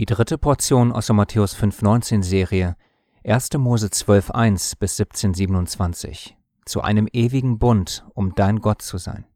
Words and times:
Die 0.00 0.06
dritte 0.06 0.38
Portion 0.38 0.92
aus 0.92 1.08
der 1.08 1.14
Matthäus 1.14 1.54
5,19 1.54 2.22
Serie 2.22 2.74
1. 3.22 3.50
Mose 3.58 3.88
12,1 3.88 4.78
bis 4.78 4.98
17,27 4.98 6.30
Zu 6.64 6.80
einem 6.80 7.06
ewigen 7.12 7.58
Bund, 7.58 8.06
um 8.14 8.34
dein 8.34 8.62
Gott 8.62 8.80
zu 8.80 8.96
sein. 8.96 9.26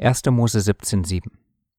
1. 0.00 0.22
Mose 0.30 0.58
17,7 0.58 1.28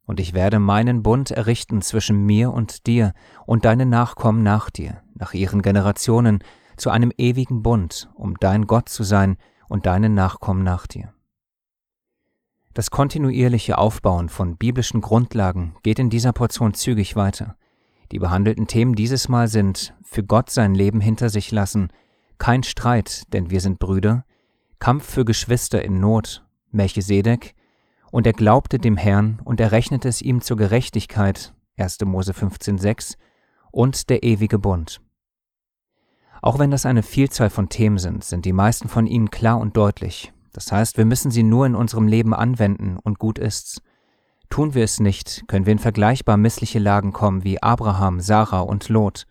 Und 0.05 0.21
ich 0.21 0.34
werde 0.34 0.60
meinen 0.60 1.04
Bund 1.04 1.31
errichten 1.31 1.81
zwischen 1.81 2.26
mir 2.26 2.54
und 2.54 2.87
dir 2.87 3.13
und 3.46 3.65
deinen 3.65 3.89
Nachkommen 3.89 4.41
nach 4.41 4.69
dir, 4.69 5.03
nach 5.15 5.33
ihren 5.33 5.62
Generationen, 5.62 6.46
zu 6.77 6.91
einem 6.91 7.12
ewigen 7.17 7.62
Bund, 7.62 8.09
um 8.15 8.35
dein 8.39 8.67
Gott 8.67 8.87
zu 8.87 9.03
sein 9.03 9.35
und 9.67 9.85
deinen 9.85 10.13
Nachkommen 10.13 10.63
nach 10.63 10.87
dir. 10.87 11.15
Das 12.76 12.92
kontinuierliche 12.92 13.78
Aufbauen 13.78 14.28
von 14.28 14.58
biblischen 14.58 14.99
Grundlagen 14.99 15.78
geht 15.81 15.97
in 15.97 16.09
dieser 16.09 16.34
Portion 16.34 16.73
zügig 16.73 17.16
weiter. 17.16 17.55
Die 18.12 18.20
behandelten 18.20 18.67
Themen 18.67 18.95
dieses 18.95 19.30
Mal 19.30 19.48
sind 19.48 19.95
für 20.04 20.26
Gott 20.26 20.50
sein 20.50 20.76
Leben 20.76 21.00
hinter 21.00 21.30
sich 21.30 21.53
lassen, 21.53 21.88
kein 22.38 22.64
Streit, 22.64 23.31
denn 23.31 23.50
wir 23.50 23.62
sind 23.62 23.80
Brüder, 23.80 24.26
Kampf 24.77 25.09
für 25.09 25.23
Geschwister 25.23 25.86
in 25.86 26.02
Not, 26.02 26.45
Melchisedek, 26.72 27.55
und 28.12 28.27
er 28.27 28.34
glaubte 28.34 28.78
dem 28.78 28.98
Herrn 28.98 29.39
und 29.45 29.62
er 29.62 29.72
rechnete 29.72 30.09
es 30.09 30.22
ihm 30.22 30.42
zur 30.42 30.58
Gerechtigkeit, 30.58 31.53
1. 31.78 32.02
Mose 32.02 32.34
15,6, 32.34 33.16
und 33.72 34.09
der 34.09 34.23
ewige 34.23 34.59
Bund. 34.59 35.00
Auch 36.42 36.59
wenn 36.59 36.72
das 36.72 36.86
eine 36.86 37.03
Vielzahl 37.03 37.50
von 37.50 37.70
Themen 37.70 38.00
sind, 38.00 38.26
sind 38.26 38.44
die 38.44 38.52
meisten 38.52 38.89
von 38.89 39.08
ihnen 39.08 39.31
klar 39.31 39.59
und 39.59 39.78
deutlich, 39.78 40.34
das 40.55 40.72
heißt, 40.72 40.98
wir 40.98 41.04
müssen 41.04 41.32
sie 41.32 41.44
nur 41.44 41.66
in 41.66 41.76
unserem 41.76 42.08
Leben 42.08 42.34
anwenden 42.34 42.98
und 43.04 43.20
gut 43.20 43.38
ist's. 43.38 43.82
Tun 44.50 44.73
wir 44.73 44.86
es 44.86 45.02
nicht, 45.02 45.44
können 45.50 45.66
wir 45.66 45.73
in 45.73 45.80
vergleichbar 45.80 46.38
missliche 46.38 46.80
Lagen 46.80 47.12
kommen 47.12 47.44
wie 47.44 47.62
Abraham, 47.62 48.22
Sarah 48.22 48.62
und 48.62 48.88
Lot. 48.88 49.26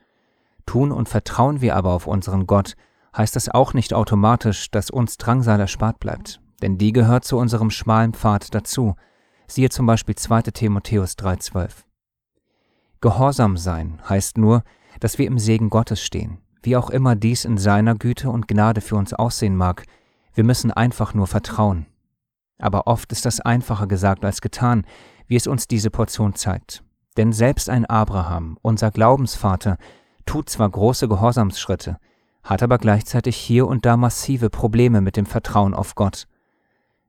Tun 0.67 0.93
und 0.93 1.09
vertrauen 1.09 1.63
wir 1.63 1.77
aber 1.77 1.93
auf 1.93 2.07
unseren 2.07 2.47
Gott, 2.47 2.75
heißt 3.17 3.37
das 3.37 3.49
auch 3.49 3.73
nicht 3.73 3.95
automatisch, 3.95 4.71
dass 4.71 4.91
uns 4.91 5.17
Drangsal 5.17 5.59
erspart 5.61 5.99
bleibt, 5.99 6.43
denn 6.61 6.77
die 6.77 6.93
gehört 6.93 7.25
zu 7.25 7.39
unserem 7.39 7.71
schmalen 7.71 8.13
Pfad 8.13 8.55
dazu. 8.55 8.95
Siehe 9.47 9.71
zum 9.71 9.87
Beispiel 9.87 10.17
2. 10.17 10.43
Timotheus 10.43 11.15
3,12. 11.15 11.71
Gehorsam 13.01 13.57
sein 13.57 13.99
heißt 14.07 14.37
nur, 14.37 14.63
dass 15.01 15.17
wir 15.17 15.27
im 15.27 15.39
Segen 15.39 15.71
Gottes 15.71 16.03
stehen, 16.03 16.37
wie 16.63 16.77
auch 16.77 16.91
immer 16.91 17.17
dies 17.17 17.47
in 17.47 17.57
seiner 17.57 17.95
Güte 17.95 18.29
und 18.29 18.47
Gnade 18.47 18.83
für 18.83 18.97
uns 18.97 19.15
aussehen 19.15 19.57
mag, 19.57 19.87
wir 20.35 20.45
müssen 20.45 20.71
einfach 20.71 21.15
nur 21.15 21.27
vertrauen. 21.27 21.87
Aber 22.59 22.87
oft 22.87 23.13
ist 23.13 23.25
das 23.25 23.41
einfacher 23.41 23.87
gesagt 23.87 24.25
als 24.25 24.41
getan, 24.41 24.85
wie 25.27 25.37
es 25.37 25.47
uns 25.47 25.67
diese 25.67 25.91
Portion 25.91 26.35
zeigt. 26.35 26.83
Denn 27.17 27.33
selbst 27.33 27.71
ein 27.71 27.87
Abraham, 27.87 28.59
unser 28.63 28.91
Glaubensvater, 28.91 29.79
tut 30.27 30.49
zwar 30.49 30.69
große 30.69 31.09
Gehorsamsschritte, 31.09 31.99
hat 32.43 32.63
aber 32.63 32.79
gleichzeitig 32.79 33.37
hier 33.37 33.67
und 33.67 33.87
da 33.87 33.97
massive 33.97 34.51
Probleme 34.51 35.01
mit 35.01 35.17
dem 35.17 35.27
Vertrauen 35.27 35.75
auf 35.75 35.95
Gott. 35.95 36.27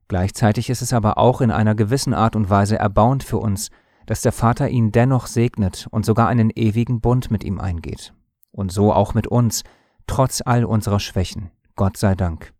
Gleichzeitig 0.08 0.70
ist 0.70 0.82
es 0.82 0.92
aber 0.92 1.18
auch 1.18 1.40
in 1.40 1.50
einer 1.50 1.74
gewissen 1.74 2.14
Art 2.14 2.36
und 2.36 2.48
Weise 2.48 2.78
erbauend 2.78 3.24
für 3.24 3.38
uns, 3.38 3.70
dass 4.06 4.20
der 4.20 4.32
Vater 4.32 4.68
ihn 4.68 4.92
dennoch 4.92 5.26
segnet 5.26 5.88
und 5.90 6.06
sogar 6.06 6.28
einen 6.28 6.50
ewigen 6.54 7.00
Bund 7.00 7.30
mit 7.30 7.42
ihm 7.42 7.60
eingeht. 7.60 8.14
Und 8.52 8.70
so 8.70 8.92
auch 8.92 9.14
mit 9.14 9.26
uns, 9.26 9.64
trotz 10.06 10.40
all 10.44 10.64
unserer 10.64 11.00
Schwächen. 11.00 11.50
Gott 11.74 11.96
sei 11.96 12.14
Dank. 12.14 12.55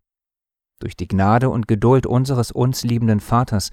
Durch 0.79 0.95
die 0.95 1.07
Gnade 1.07 1.49
und 1.49 1.67
Geduld 1.67 2.05
unseres 2.05 2.51
uns 2.51 2.83
liebenden 2.83 3.19
Vaters 3.19 3.71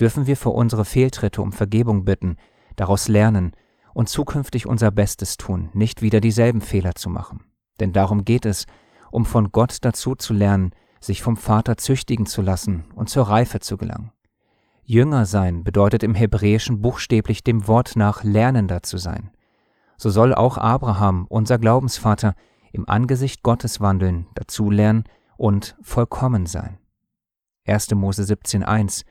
dürfen 0.00 0.26
wir 0.26 0.36
für 0.36 0.50
unsere 0.50 0.84
Fehltritte 0.84 1.42
um 1.42 1.52
Vergebung 1.52 2.04
bitten, 2.04 2.36
daraus 2.76 3.08
lernen 3.08 3.52
und 3.94 4.08
zukünftig 4.08 4.66
unser 4.66 4.90
Bestes 4.90 5.36
tun, 5.36 5.70
nicht 5.72 6.02
wieder 6.02 6.20
dieselben 6.20 6.60
Fehler 6.60 6.94
zu 6.94 7.10
machen. 7.10 7.44
Denn 7.80 7.92
darum 7.92 8.24
geht 8.24 8.46
es, 8.46 8.66
um 9.10 9.24
von 9.26 9.52
Gott 9.52 9.78
dazu 9.82 10.14
zu 10.14 10.32
lernen, 10.32 10.72
sich 11.00 11.22
vom 11.22 11.36
Vater 11.36 11.76
züchtigen 11.76 12.26
zu 12.26 12.42
lassen 12.42 12.84
und 12.94 13.08
zur 13.08 13.28
Reife 13.28 13.60
zu 13.60 13.76
gelangen. 13.76 14.12
Jünger 14.82 15.26
sein 15.26 15.64
bedeutet 15.64 16.02
im 16.02 16.14
Hebräischen 16.14 16.80
buchstäblich 16.80 17.42
dem 17.42 17.66
Wort 17.66 17.96
nach 17.96 18.22
Lernender 18.22 18.82
zu 18.82 18.98
sein. 18.98 19.30
So 19.96 20.10
soll 20.10 20.34
auch 20.34 20.58
Abraham, 20.58 21.26
unser 21.28 21.58
Glaubensvater, 21.58 22.34
im 22.72 22.88
Angesicht 22.88 23.42
Gottes 23.42 23.80
wandeln, 23.80 24.26
dazu 24.34 24.70
lernen, 24.70 25.04
und 25.36 25.76
vollkommen 25.82 26.46
sein. 26.46 26.78
1. 27.66 27.94
Mose 27.94 28.22
17.1 28.22 29.04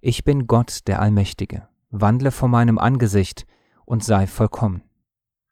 Ich 0.00 0.24
bin 0.24 0.46
Gott, 0.46 0.86
der 0.86 1.00
Allmächtige, 1.00 1.68
wandle 1.90 2.30
vor 2.30 2.48
meinem 2.48 2.78
Angesicht 2.78 3.46
und 3.84 4.04
sei 4.04 4.26
vollkommen. 4.26 4.82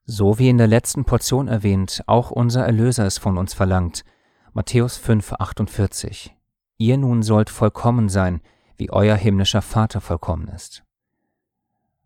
So 0.04 0.38
wie 0.38 0.50
in 0.50 0.58
der 0.58 0.66
letzten 0.66 1.04
Portion 1.04 1.48
erwähnt, 1.48 2.02
auch 2.06 2.30
unser 2.30 2.64
Erlöser 2.64 3.06
es 3.06 3.18
von 3.18 3.38
uns 3.38 3.54
verlangt. 3.54 4.04
Matthäus 4.52 5.00
5,48 5.00 6.30
Ihr 6.76 6.98
nun 6.98 7.22
sollt 7.22 7.50
vollkommen 7.50 8.08
sein, 8.08 8.40
wie 8.76 8.90
euer 8.90 9.16
himmlischer 9.16 9.62
Vater 9.62 10.00
vollkommen 10.00 10.48
ist. 10.48 10.84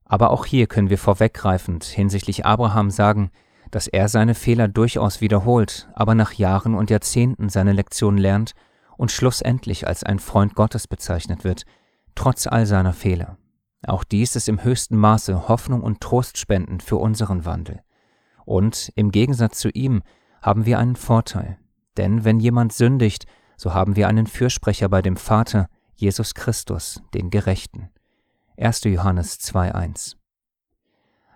Aber 0.05 0.31
auch 0.31 0.47
hier 0.47 0.67
können 0.67 0.91
wir 0.91 0.99
vorweggreifend 0.99 1.85
hinsichtlich 1.85 2.47
Abraham 2.47 2.91
sagen, 2.91 3.31
dass 3.71 3.87
er 3.87 4.09
seine 4.09 4.35
Fehler 4.35 4.69
durchaus 4.69 5.21
wiederholt, 5.21 5.89
aber 5.95 6.15
nach 6.15 6.33
Jahren 6.33 6.75
und 6.75 6.91
Jahrzehnten 6.91 7.49
seine 7.49 7.73
Lektion 7.73 8.19
lernt 8.19 8.53
und 8.97 9.13
schlussendlich 9.13 9.87
als 9.87 10.03
ein 10.05 10.19
Freund 10.19 10.55
Gottes 10.55 10.87
bezeichnet 10.87 11.45
wird, 11.45 11.65
trotz 12.15 12.47
all 12.47 12.67
seiner 12.67 12.93
Fehler. 12.93 13.39
Auch 13.87 14.05
dies 14.05 14.37
ist 14.37 14.49
im 14.49 14.63
höchsten 14.65 14.97
Maße 14.97 15.49
Hoffnung 15.49 15.83
und 15.83 16.01
Trost 16.01 16.37
spendend 16.37 16.83
für 16.83 16.97
unseren 16.97 17.45
Wandel. 17.45 17.81
Und 18.45 18.93
im 18.97 19.13
Gegensatz 19.13 19.59
zu 19.59 19.69
ihm 19.71 20.03
haben 20.43 20.67
wir 20.67 20.79
einen 20.79 20.97
Vorteil, 20.97 21.59
denn 21.97 22.25
wenn 22.25 22.41
jemand 22.41 22.73
sündigt, 22.73 23.27
so 23.57 23.75
haben 23.75 23.97
wir 23.97 24.09
einen 24.09 24.27
Fürsprecher 24.27 24.89
bei 24.89 25.03
dem 25.03 25.17
Vater, 25.17 25.69
Jesus 25.95 26.35
Christus, 26.35 27.03
den 27.15 27.31
Gerechten. 27.31 27.91
1. 28.57 28.85
Johannes 28.85 29.39
2.1 29.41 30.18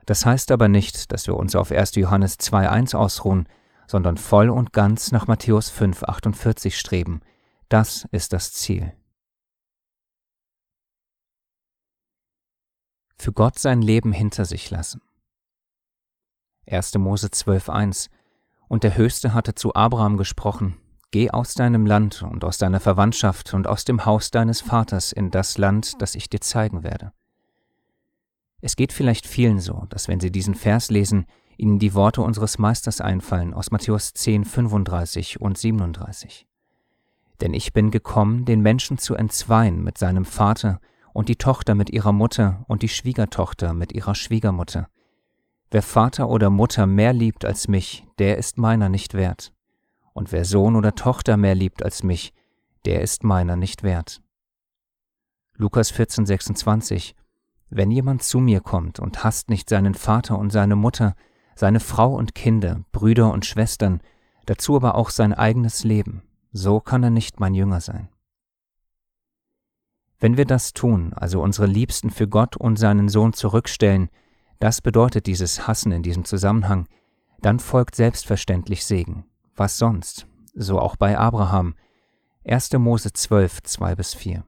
das 0.07 0.27
heißt 0.27 0.51
aber 0.51 0.69
nicht, 0.69 1.13
dass 1.13 1.27
wir 1.27 1.37
uns 1.37 1.55
auf 1.55 1.71
1. 1.71 1.95
Johannes 1.97 2.39
2.1 2.39 2.97
ausruhen, 2.97 3.49
sondern 3.87 4.17
voll 4.17 4.51
und 4.51 4.73
ganz 4.73 5.13
nach 5.13 5.27
Matthäus 5.27 5.73
5.48 5.73 6.73
streben. 6.73 7.21
Das 7.69 8.07
ist 8.11 8.33
das 8.33 8.53
Ziel. 8.53 8.93
Für 13.17 13.33
Gott 13.33 13.59
sein 13.59 13.83
Leben 13.83 14.13
hinter 14.13 14.45
sich 14.45 14.71
lassen. 14.71 15.01
1. 16.69 16.95
Mose 16.95 17.29
12.1 17.29 18.09
Und 18.69 18.83
der 18.83 18.97
Höchste 18.97 19.35
hatte 19.35 19.55
zu 19.55 19.75
Abraham 19.75 20.17
gesprochen, 20.17 20.77
Geh 21.13 21.31
aus 21.31 21.53
deinem 21.53 21.85
Land 21.85 22.23
und 22.23 22.43
aus 22.43 22.57
deiner 22.57 22.81
Verwandtschaft 22.81 23.53
und 23.53 23.67
aus 23.67 23.85
dem 23.85 24.07
Haus 24.07 24.31
deines 24.31 24.63
Vaters 24.63 25.13
in 25.13 25.31
das 25.31 25.59
Land, 25.59 26.01
das 26.01 26.15
ich 26.15 26.31
dir 26.31 26.41
zeigen 26.41 26.83
werde. 26.83 27.13
Es 28.65 28.77
geht 28.77 28.93
vielleicht 28.93 29.27
vielen 29.27 29.59
so, 29.59 29.87
dass 29.89 30.07
wenn 30.07 30.21
sie 30.21 30.31
diesen 30.31 30.55
Vers 30.55 30.89
lesen, 30.89 31.27
ihnen 31.57 31.81
die 31.81 31.95
Worte 31.95 32.23
unseres 32.23 32.59
Meisters 32.59 33.01
einfallen 33.01 33.55
aus 33.55 33.73
Matthäus 33.73 34.15
10, 34.15 34.45
35 34.45 35.41
und 35.41 35.59
37. 35.59 36.47
Denn 37.41 37.55
ich 37.55 37.73
bin 37.73 37.91
gekommen, 37.91 38.45
den 38.45 38.61
Menschen 38.61 38.99
zu 38.99 39.17
entzweien 39.17 39.83
mit 39.83 39.99
seinem 39.99 40.25
Vater 40.25 40.81
und 41.13 41.29
die 41.29 41.37
Tochter 41.37 41.75
mit 41.75 41.91
ihrer 41.91 42.13
Mutter 42.13 42.65
und 42.69 42.83
die 42.83 42.89
Schwiegertochter 42.89 43.75
mit 43.75 43.93
ihrer 43.93 44.15
Schwiegermutter. 44.15 44.89
Wer 45.73 45.83
Vater 45.83 46.29
oder 46.29 46.49
Mutter 46.49 46.87
mehr 46.87 47.13
liebt 47.13 47.45
als 47.45 47.67
mich, 47.67 48.07
der 48.19 48.39
ist 48.39 48.59
meiner 48.59 48.89
nicht 48.89 49.15
wert. 49.15 49.53
Und 50.13 50.31
wer 50.31 50.45
Sohn 50.45 50.77
oder 50.77 50.95
Tochter 50.95 51.37
mehr 51.37 51.57
liebt 51.57 51.83
als 51.83 52.05
mich, 52.05 52.33
der 52.85 53.01
ist 53.01 53.25
meiner 53.25 53.57
nicht 53.57 53.83
wert. 53.83 54.23
Lukas 55.57 55.91
14, 55.91 56.27
26 56.27 57.17
wenn 57.75 57.91
jemand 57.91 58.23
zu 58.23 58.39
mir 58.39 58.61
kommt 58.61 59.01
und 59.01 59.25
hasst 59.25 59.49
nicht 59.49 59.71
seinen 59.71 59.95
Vater 59.95 60.39
und 60.39 60.51
seine 60.51 60.77
Mutter, 60.77 61.15
seine 61.55 61.81
Frau 61.81 62.15
und 62.15 62.35
Kinder, 62.35 62.85
Brüder 62.93 63.33
und 63.33 63.47
Schwestern, 63.47 64.01
dazu 64.47 64.77
aber 64.77 64.95
auch 64.95 65.11
sein 65.11 65.33
eigenes 65.33 65.83
Leben, 65.83 66.23
so 66.53 66.81
kann 66.81 67.03
er 67.03 67.11
nicht 67.11 67.41
mein 67.41 67.55
Jünger 67.55 67.81
sein. 67.81 68.09
Wenn 70.21 70.37
wir 70.37 70.45
das 70.45 70.73
tun, 70.73 71.15
also 71.15 71.43
unsere 71.43 71.67
Liebsten 71.67 72.11
für 72.11 72.29
Gott 72.29 72.57
und 72.57 72.79
seinen 72.79 73.09
Sohn 73.09 73.33
zurückstellen, 73.33 74.11
das 74.61 74.81
bedeutet 74.81 75.27
dieses 75.27 75.67
Hassen 75.67 75.93
in 75.93 76.03
diesem 76.03 76.25
Zusammenhang, 76.25 76.87
dann 77.41 77.59
folgt 77.59 77.97
selbstverständlich 77.97 78.85
Segen. 78.85 79.25
Was 79.57 79.79
sonst? 79.79 80.27
So 80.55 80.79
auch 80.79 80.97
bei 80.97 81.19
Abraham. 81.19 81.75
1. 82.45 82.73
Mose 82.75 83.13
12, 83.13 83.63
2 83.63 83.95
bis 83.95 84.15
4. 84.15 84.45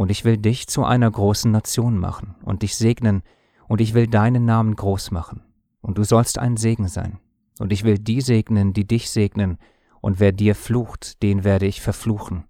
Und 0.00 0.10
ich 0.10 0.24
will 0.24 0.38
dich 0.38 0.66
zu 0.66 0.82
einer 0.82 1.10
großen 1.10 1.50
Nation 1.50 1.98
machen 1.98 2.34
und 2.42 2.62
dich 2.62 2.74
segnen, 2.74 3.22
und 3.68 3.82
ich 3.82 3.92
will 3.92 4.06
deinen 4.06 4.46
Namen 4.46 4.74
groß 4.74 5.10
machen, 5.10 5.42
und 5.82 5.98
du 5.98 6.04
sollst 6.04 6.38
ein 6.38 6.56
Segen 6.56 6.88
sein. 6.88 7.18
Und 7.58 7.70
ich 7.70 7.84
will 7.84 7.98
die 7.98 8.22
segnen, 8.22 8.72
die 8.72 8.86
dich 8.86 9.10
segnen, 9.10 9.58
und 10.00 10.18
wer 10.18 10.32
dir 10.32 10.54
flucht, 10.54 11.22
den 11.22 11.44
werde 11.44 11.66
ich 11.66 11.82
verfluchen. 11.82 12.44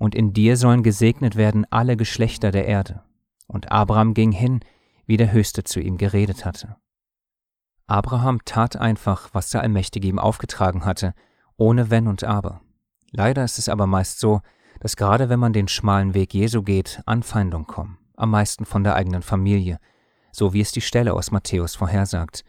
Und 0.00 0.16
in 0.16 0.32
dir 0.32 0.56
sollen 0.56 0.82
gesegnet 0.82 1.36
werden 1.36 1.64
alle 1.70 1.96
Geschlechter 1.96 2.50
der 2.50 2.66
Erde. 2.66 3.04
Und 3.46 3.70
Abraham 3.70 4.12
ging 4.12 4.32
hin, 4.32 4.58
wie 5.06 5.16
der 5.16 5.30
Höchste 5.30 5.62
zu 5.62 5.78
ihm 5.78 5.96
geredet 5.96 6.44
hatte. 6.44 6.74
Abraham 7.86 8.44
tat 8.44 8.74
einfach, 8.74 9.28
was 9.32 9.50
der 9.50 9.60
Allmächtige 9.60 10.08
ihm 10.08 10.18
aufgetragen 10.18 10.84
hatte, 10.84 11.14
ohne 11.56 11.88
Wenn 11.88 12.08
und 12.08 12.24
Aber. 12.24 12.62
Leider 13.12 13.44
ist 13.44 13.60
es 13.60 13.68
aber 13.68 13.86
meist 13.86 14.18
so, 14.18 14.40
dass 14.80 14.96
gerade 14.96 15.28
wenn 15.28 15.38
man 15.38 15.52
den 15.52 15.68
schmalen 15.68 16.14
Weg 16.14 16.34
Jesu 16.34 16.62
geht, 16.62 17.00
Anfeindung 17.06 17.66
kommen, 17.66 17.98
am 18.16 18.30
meisten 18.30 18.64
von 18.64 18.82
der 18.82 18.96
eigenen 18.96 19.22
Familie, 19.22 19.78
so 20.32 20.52
wie 20.52 20.60
es 20.60 20.72
die 20.72 20.80
Stelle 20.80 21.14
aus 21.14 21.30
Matthäus 21.30 21.76
vorhersagt. 21.76 22.44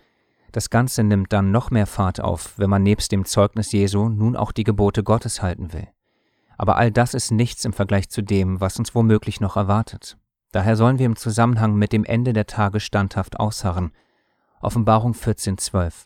Das 0.51 0.69
Ganze 0.69 1.03
nimmt 1.03 1.31
dann 1.31 1.51
noch 1.51 1.71
mehr 1.71 1.87
Fahrt 1.87 2.19
auf, 2.19 2.57
wenn 2.57 2.69
man 2.69 2.83
nebst 2.83 3.11
dem 3.11 3.25
Zeugnis 3.25 3.71
Jesu 3.71 4.09
nun 4.09 4.35
auch 4.35 4.51
die 4.51 4.63
Gebote 4.63 5.03
Gottes 5.03 5.41
halten 5.41 5.71
will. 5.73 5.87
Aber 6.57 6.77
all 6.77 6.91
das 6.91 7.13
ist 7.13 7.31
nichts 7.31 7.65
im 7.65 7.73
Vergleich 7.73 8.09
zu 8.09 8.21
dem, 8.21 8.59
was 8.59 8.77
uns 8.77 8.93
womöglich 8.93 9.39
noch 9.39 9.55
erwartet. 9.55 10.17
Daher 10.51 10.75
sollen 10.75 10.99
wir 10.99 11.05
im 11.05 11.15
Zusammenhang 11.15 11.75
mit 11.75 11.93
dem 11.93 12.03
Ende 12.03 12.33
der 12.33 12.47
Tage 12.47 12.79
standhaft 12.79 13.39
ausharren. 13.39 13.91
Offenbarung 14.59 15.13
14,12 15.13 16.05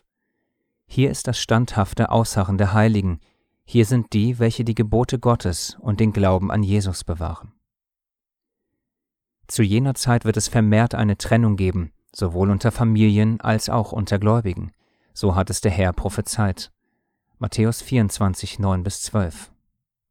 Hier 0.86 1.10
ist 1.10 1.26
das 1.26 1.38
standhafte 1.38 2.10
Ausharren 2.10 2.56
der 2.56 2.72
Heiligen, 2.72 3.20
hier 3.68 3.84
sind 3.84 4.12
die, 4.12 4.38
welche 4.38 4.64
die 4.64 4.76
Gebote 4.76 5.18
Gottes 5.18 5.76
und 5.80 5.98
den 5.98 6.12
Glauben 6.12 6.52
an 6.52 6.62
Jesus 6.62 7.02
bewahren. 7.02 7.52
Zu 9.48 9.64
jener 9.64 9.94
Zeit 9.94 10.24
wird 10.24 10.36
es 10.36 10.46
vermehrt 10.46 10.94
eine 10.94 11.18
Trennung 11.18 11.56
geben, 11.56 11.92
sowohl 12.14 12.50
unter 12.50 12.70
Familien 12.70 13.40
als 13.40 13.68
auch 13.68 13.90
unter 13.90 14.20
Gläubigen. 14.20 14.72
So 15.12 15.34
hat 15.34 15.50
es 15.50 15.60
der 15.60 15.72
Herr 15.72 15.92
prophezeit. 15.92 16.70
Matthäus 17.38 17.82
24, 17.82 18.60
9 18.60 18.84
bis 18.84 19.02
12. 19.02 19.50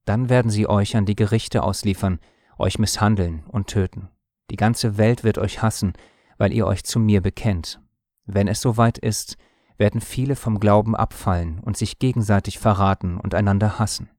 Dann 0.03 0.29
werden 0.29 0.51
sie 0.51 0.67
euch 0.67 0.97
an 0.97 1.05
die 1.05 1.15
Gerichte 1.15 1.63
ausliefern, 1.63 2.19
euch 2.57 2.77
misshandeln 2.77 3.43
und 3.47 3.67
töten. 3.67 4.09
Die 4.51 4.57
ganze 4.57 4.97
Welt 4.97 5.23
wird 5.23 5.37
euch 5.37 5.61
hassen, 5.61 5.93
weil 6.37 6.53
ihr 6.53 6.67
euch 6.67 6.83
zu 6.83 6.99
mir 6.99 7.21
bekennt. 7.21 7.79
Wenn 8.25 8.47
es 8.47 8.59
soweit 8.59 8.97
ist, 8.97 9.37
werden 9.77 10.01
viele 10.01 10.35
vom 10.35 10.59
Glauben 10.59 10.95
abfallen 10.95 11.59
und 11.59 11.77
sich 11.77 11.99
gegenseitig 11.99 12.59
verraten 12.59 13.17
und 13.17 13.35
einander 13.35 13.79
hassen. 13.79 14.09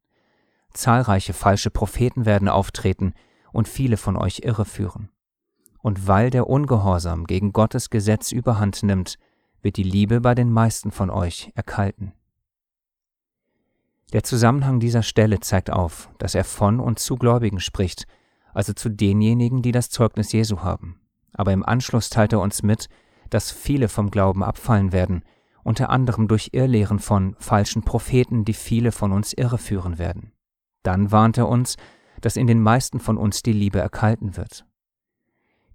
Zahlreiche 0.73 1.33
falsche 1.33 1.71
Propheten 1.71 2.27
werden 2.27 2.49
auftreten 2.49 3.15
und 3.53 3.69
viele 3.69 3.97
von 3.97 4.17
euch 4.17 4.41
irreführen. 4.45 5.09
Und 5.81 6.07
weil 6.07 6.31
der 6.31 6.49
Ungehorsam 6.49 7.25
gegen 7.25 7.53
Gottes 7.53 7.91
Gesetz 7.91 8.33
überhand 8.33 8.83
nimmt, 8.83 9.19
wird 9.63 9.77
die 9.77 9.83
Liebe 9.83 10.21
bei 10.21 10.35
den 10.35 10.51
meisten 10.51 10.91
von 10.91 11.11
euch 11.11 11.51
erkalten. 11.55 12.13
Der 14.13 14.23
Zusammenhang 14.23 14.79
dieser 14.79 15.03
Stelle 15.03 15.41
zeigt 15.41 15.71
auf, 15.71 16.11
dass 16.19 16.35
er 16.35 16.45
von 16.45 16.81
und 16.81 16.99
zu 16.99 17.17
Gläubigen 17.17 17.61
spricht, 17.61 18.07
also 18.53 18.73
zu 18.73 18.89
denjenigen, 18.89 19.63
die 19.63 19.73
das 19.73 19.91
Zeugnis 19.91 20.33
Jesu 20.33 20.61
haben. 20.61 21.01
Aber 21.33 21.53
im 21.53 21.65
Anschluss 21.65 22.09
teilt 22.09 22.33
er 22.33 22.41
uns 22.41 22.63
mit, 22.63 22.89
dass 23.31 23.51
viele 23.51 23.89
vom 23.89 24.11
Glauben 24.11 24.45
abfallen 24.45 24.93
werden, 24.93 25.25
unter 25.67 25.91
anderem 25.91 26.29
durch 26.29 26.51
Irrlehren 26.53 27.01
von 27.01 27.35
falschen 27.39 27.83
Propheten, 27.83 28.45
die 28.45 28.55
viele 28.55 28.93
von 28.93 29.13
uns 29.13 29.33
irreführen 29.33 29.99
werden. 29.99 30.33
Dann 30.85 31.11
warnt 31.11 31.39
er 31.39 31.49
uns, 31.49 31.77
dass 32.21 32.37
in 32.37 32.47
den 32.47 32.61
meisten 32.61 33.01
von 33.01 33.19
uns 33.19 33.43
die 33.43 33.53
Liebe 33.53 33.81
erkalten 33.81 34.37
wird. 34.37 34.65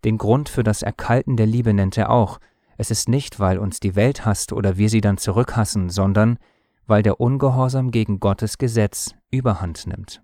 Den 0.06 0.18
Grund 0.18 0.48
für 0.48 0.64
das 0.64 0.82
Erkalten 0.82 1.36
der 1.36 1.46
Liebe 1.46 1.74
nennt 1.74 1.98
er 1.98 2.10
auch. 2.10 2.40
Es 2.78 2.90
ist 2.90 3.10
nicht, 3.10 3.40
weil 3.40 3.60
uns 3.60 3.82
die 3.82 3.96
Welt 3.96 4.26
hasst 4.26 4.54
oder 4.54 4.78
wir 4.78 4.90
sie 4.90 5.02
dann 5.02 5.18
zurückhassen, 5.18 5.90
sondern 5.90 6.40
weil 6.88 7.04
der 7.04 7.20
Ungehorsam 7.20 7.92
gegen 7.92 8.20
Gottes 8.20 8.58
Gesetz 8.58 9.14
überhand 9.30 9.86
nimmt. 9.88 10.24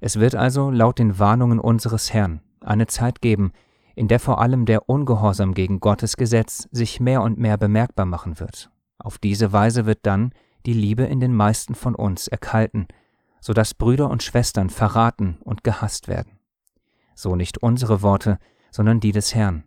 Es 0.00 0.18
wird 0.18 0.34
also 0.34 0.70
laut 0.70 0.98
den 0.98 1.20
Warnungen 1.20 1.60
unseres 1.60 2.12
Herrn 2.12 2.40
eine 2.60 2.88
Zeit 2.88 3.20
geben, 3.20 3.52
in 3.94 4.08
der 4.08 4.20
vor 4.20 4.40
allem 4.40 4.66
der 4.66 4.88
Ungehorsam 4.88 5.54
gegen 5.54 5.80
Gottes 5.80 6.16
Gesetz 6.16 6.68
sich 6.70 7.00
mehr 7.00 7.22
und 7.22 7.38
mehr 7.38 7.56
bemerkbar 7.56 8.06
machen 8.06 8.40
wird. 8.40 8.70
Auf 8.98 9.18
diese 9.18 9.52
Weise 9.52 9.86
wird 9.86 10.00
dann 10.02 10.32
die 10.66 10.72
Liebe 10.72 11.04
in 11.04 11.20
den 11.20 11.34
meisten 11.34 11.74
von 11.74 11.94
uns 11.94 12.28
erkalten, 12.28 12.88
so 13.40 13.52
dass 13.52 13.74
Brüder 13.74 14.10
und 14.10 14.22
Schwestern 14.22 14.70
verraten 14.70 15.38
und 15.44 15.64
gehasst 15.64 16.08
werden. 16.08 16.38
So 17.14 17.36
nicht 17.36 17.62
unsere 17.62 18.02
Worte, 18.02 18.38
sondern 18.70 19.00
die 19.00 19.12
des 19.12 19.34
Herrn. 19.34 19.64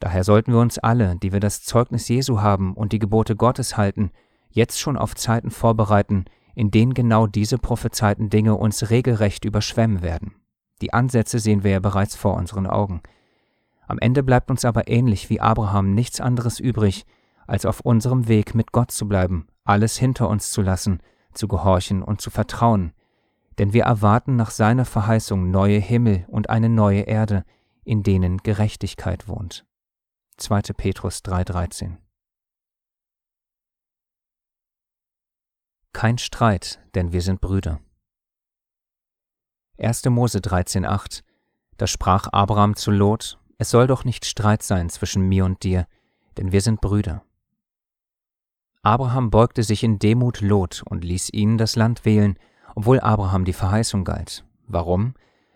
Daher 0.00 0.24
sollten 0.24 0.52
wir 0.52 0.58
uns 0.58 0.78
alle, 0.78 1.16
die 1.16 1.32
wir 1.32 1.38
das 1.38 1.62
Zeugnis 1.62 2.08
Jesu 2.08 2.40
haben 2.40 2.74
und 2.74 2.92
die 2.92 2.98
Gebote 2.98 3.36
Gottes 3.36 3.76
halten, 3.76 4.10
jetzt 4.50 4.80
schon 4.80 4.96
auf 4.96 5.14
Zeiten 5.14 5.50
vorbereiten, 5.50 6.24
in 6.54 6.70
denen 6.70 6.94
genau 6.94 7.26
diese 7.26 7.58
prophezeiten 7.58 8.28
Dinge 8.28 8.56
uns 8.56 8.90
regelrecht 8.90 9.44
überschwemmen 9.44 10.02
werden. 10.02 10.34
Die 10.82 10.92
Ansätze 10.92 11.38
sehen 11.38 11.62
wir 11.62 11.70
ja 11.70 11.80
bereits 11.80 12.16
vor 12.16 12.34
unseren 12.34 12.66
Augen. 12.66 13.02
Am 13.86 14.00
Ende 14.00 14.24
bleibt 14.24 14.50
uns 14.50 14.64
aber 14.64 14.88
ähnlich 14.88 15.30
wie 15.30 15.40
Abraham 15.40 15.94
nichts 15.94 16.20
anderes 16.20 16.58
übrig, 16.58 17.06
als 17.46 17.66
auf 17.66 17.80
unserem 17.80 18.26
Weg 18.26 18.56
mit 18.56 18.72
Gott 18.72 18.90
zu 18.90 19.06
bleiben, 19.06 19.46
alles 19.64 19.96
hinter 19.96 20.28
uns 20.28 20.50
zu 20.50 20.60
lassen, 20.60 21.00
zu 21.34 21.46
gehorchen 21.46 22.02
und 22.02 22.20
zu 22.20 22.30
vertrauen, 22.30 22.92
denn 23.58 23.72
wir 23.72 23.84
erwarten 23.84 24.34
nach 24.34 24.50
seiner 24.50 24.84
Verheißung 24.84 25.52
neue 25.52 25.78
Himmel 25.78 26.24
und 26.28 26.50
eine 26.50 26.68
neue 26.68 27.02
Erde, 27.02 27.44
in 27.84 28.02
denen 28.02 28.38
Gerechtigkeit 28.38 29.28
wohnt. 29.28 29.64
2. 30.38 30.62
Petrus 30.76 31.22
3:13 31.22 31.98
Kein 35.92 36.18
Streit, 36.18 36.80
denn 36.96 37.12
wir 37.12 37.22
sind 37.22 37.40
Brüder. 37.40 37.80
1. 39.82 40.04
Mose 40.10 40.38
13,8 40.38 41.22
Da 41.76 41.88
sprach 41.88 42.28
Abraham 42.30 42.76
zu 42.76 42.92
Lot: 42.92 43.38
Es 43.58 43.70
soll 43.70 43.88
doch 43.88 44.04
nicht 44.04 44.24
Streit 44.24 44.62
sein 44.62 44.88
zwischen 44.88 45.22
mir 45.22 45.44
und 45.44 45.64
dir, 45.64 45.86
denn 46.36 46.52
wir 46.52 46.60
sind 46.60 46.80
Brüder. 46.80 47.24
Abraham 48.82 49.30
beugte 49.30 49.64
sich 49.64 49.82
in 49.82 49.98
Demut 49.98 50.40
Lot 50.40 50.84
und 50.84 51.02
ließ 51.02 51.30
ihn 51.32 51.58
das 51.58 51.74
Land 51.74 52.04
wählen, 52.04 52.38
obwohl 52.76 53.00
Abraham 53.00 53.44
die 53.44 53.52
Verheißung 53.52 54.04
galt. 54.04 54.44
Warum? 54.68 55.14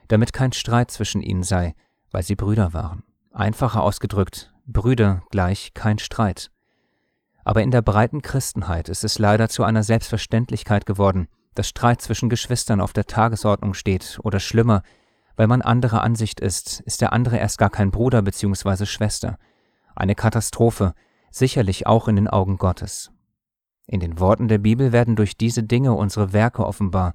Damit 0.08 0.32
kein 0.32 0.52
Streit 0.52 0.90
zwischen 0.90 1.22
ihnen 1.22 1.44
sei, 1.44 1.76
weil 2.10 2.24
sie 2.24 2.34
Brüder 2.34 2.72
waren. 2.72 3.04
Einfacher 3.32 3.84
ausgedrückt, 3.84 4.52
Brüder 4.66 5.22
gleich 5.30 5.72
kein 5.72 6.00
Streit. 6.00 6.50
Aber 7.44 7.62
in 7.62 7.70
der 7.70 7.82
breiten 7.82 8.22
Christenheit 8.22 8.88
ist 8.88 9.04
es 9.04 9.20
leider 9.20 9.48
zu 9.48 9.62
einer 9.62 9.84
Selbstverständlichkeit 9.84 10.84
geworden, 10.84 11.28
dass 11.58 11.68
Streit 11.68 12.00
zwischen 12.00 12.28
Geschwistern 12.28 12.80
auf 12.80 12.92
der 12.92 13.06
Tagesordnung 13.06 13.74
steht 13.74 14.18
oder 14.22 14.40
schlimmer, 14.40 14.82
weil 15.36 15.46
man 15.46 15.62
anderer 15.62 16.02
Ansicht 16.02 16.40
ist, 16.40 16.80
ist 16.80 17.00
der 17.00 17.12
andere 17.12 17.38
erst 17.38 17.58
gar 17.58 17.70
kein 17.70 17.90
Bruder 17.90 18.22
bzw. 18.22 18.86
Schwester. 18.86 19.38
Eine 19.94 20.14
Katastrophe, 20.14 20.94
sicherlich 21.30 21.86
auch 21.86 22.08
in 22.08 22.16
den 22.16 22.28
Augen 22.28 22.58
Gottes. 22.58 23.10
In 23.86 24.00
den 24.00 24.18
Worten 24.18 24.48
der 24.48 24.58
Bibel 24.58 24.92
werden 24.92 25.16
durch 25.16 25.36
diese 25.36 25.62
Dinge 25.62 25.92
unsere 25.92 26.32
Werke 26.32 26.66
offenbar. 26.66 27.14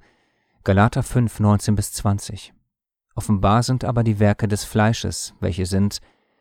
Galater 0.63 1.03
5, 1.03 1.39
19 1.39 1.75
bis 1.75 1.91
20. 1.93 2.53
Offenbar 3.15 3.63
sind 3.63 3.83
aber 3.83 4.03
die 4.03 4.19
Werke 4.19 4.47
des 4.47 4.63
Fleisches, 4.63 5.33
welche 5.39 5.65
sind 5.65 5.99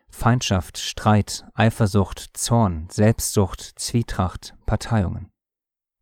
Feindschaft, 0.09 0.77
Streit, 0.77 1.45
Eifersucht, 1.53 2.37
Zorn, 2.37 2.87
Selbstsucht, 2.89 3.61
Zwietracht, 3.77 4.55
Parteiungen. 4.65 5.30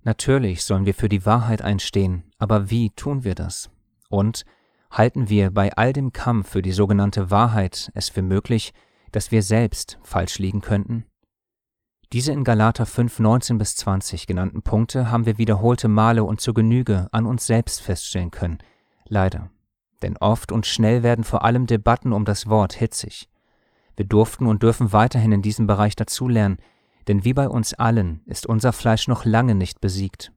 Natürlich 0.09 0.63
sollen 0.63 0.87
wir 0.87 0.95
für 0.95 1.07
die 1.07 1.23
Wahrheit 1.27 1.61
einstehen, 1.61 2.23
aber 2.39 2.71
wie 2.71 2.89
tun 2.89 3.23
wir 3.23 3.35
das? 3.35 3.69
Und 4.09 4.43
halten 4.89 5.29
wir 5.29 5.51
bei 5.51 5.71
all 5.73 5.93
dem 5.93 6.13
Kampf 6.13 6.49
für 6.49 6.63
die 6.63 6.71
sogenannte 6.71 7.29
Wahrheit 7.29 7.91
es 7.93 8.09
für 8.09 8.23
möglich, 8.23 8.73
dass 9.11 9.31
wir 9.31 9.43
selbst 9.43 9.99
falsch 10.01 10.39
liegen 10.39 10.61
könnten? 10.61 11.05
Diese 12.11 12.31
in 12.31 12.43
Galater 12.43 12.87
5, 12.87 13.19
19 13.19 13.59
bis 13.59 13.75
20 13.75 14.25
genannten 14.25 14.63
Punkte 14.63 15.11
haben 15.11 15.27
wir 15.27 15.37
wiederholte 15.37 15.87
Male 15.87 16.23
und 16.23 16.41
zur 16.41 16.55
Genüge 16.55 17.07
an 17.11 17.27
uns 17.27 17.45
selbst 17.45 17.79
feststellen 17.79 18.31
können. 18.31 18.57
Leider. 19.05 19.51
Denn 20.01 20.17
oft 20.17 20.51
und 20.51 20.65
schnell 20.65 21.03
werden 21.03 21.23
vor 21.23 21.43
allem 21.43 21.67
Debatten 21.67 22.13
um 22.13 22.25
das 22.25 22.47
Wort 22.47 22.73
hitzig. 22.73 23.29
Wir 23.95 24.05
durften 24.05 24.47
und 24.47 24.63
dürfen 24.63 24.91
weiterhin 24.91 25.33
in 25.33 25.43
diesem 25.43 25.67
Bereich 25.67 25.95
dazulernen, 25.95 26.57
denn 27.09 27.25
wie 27.25 27.33
bei 27.33 27.49
uns 27.49 27.73
allen 27.73 28.21
ist 28.27 28.45
unser 28.45 28.71
Fleisch 28.71 29.07
noch 29.07 29.25
lange 29.25 29.55
nicht 29.55 29.81
besiegt. 29.81 30.31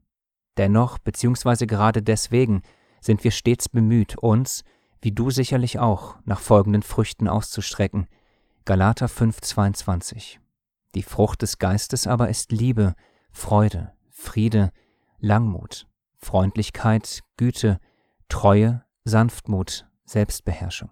Dennoch, 0.57 0.99
beziehungsweise 0.99 1.67
gerade 1.67 2.02
deswegen, 2.02 2.62
sind 3.02 3.25
wir 3.25 3.31
stets 3.31 3.69
bemüht, 3.69 4.17
uns, 4.17 4.64
wie 5.02 5.12
du 5.12 5.29
sicherlich 5.29 5.79
auch, 5.79 6.17
nach 6.25 6.41
folgenden 6.41 6.83
Früchten 6.83 7.29
auszustrecken. 7.29 8.07
Galater 8.64 9.07
5,22 9.07 10.38
Die 10.95 11.02
Frucht 11.02 11.43
des 11.43 11.59
Geistes 11.59 12.07
aber 12.07 12.31
ist 12.31 12.52
Liebe, 12.52 12.95
Freude, 13.33 13.93
Friede, 14.09 14.73
Langmut, 15.19 15.87
Freundlichkeit, 16.17 17.21
Güte, 17.37 17.81
Treue, 18.31 18.83
Sanftmut, 19.05 19.87
Selbstbeherrschung. 20.07 20.88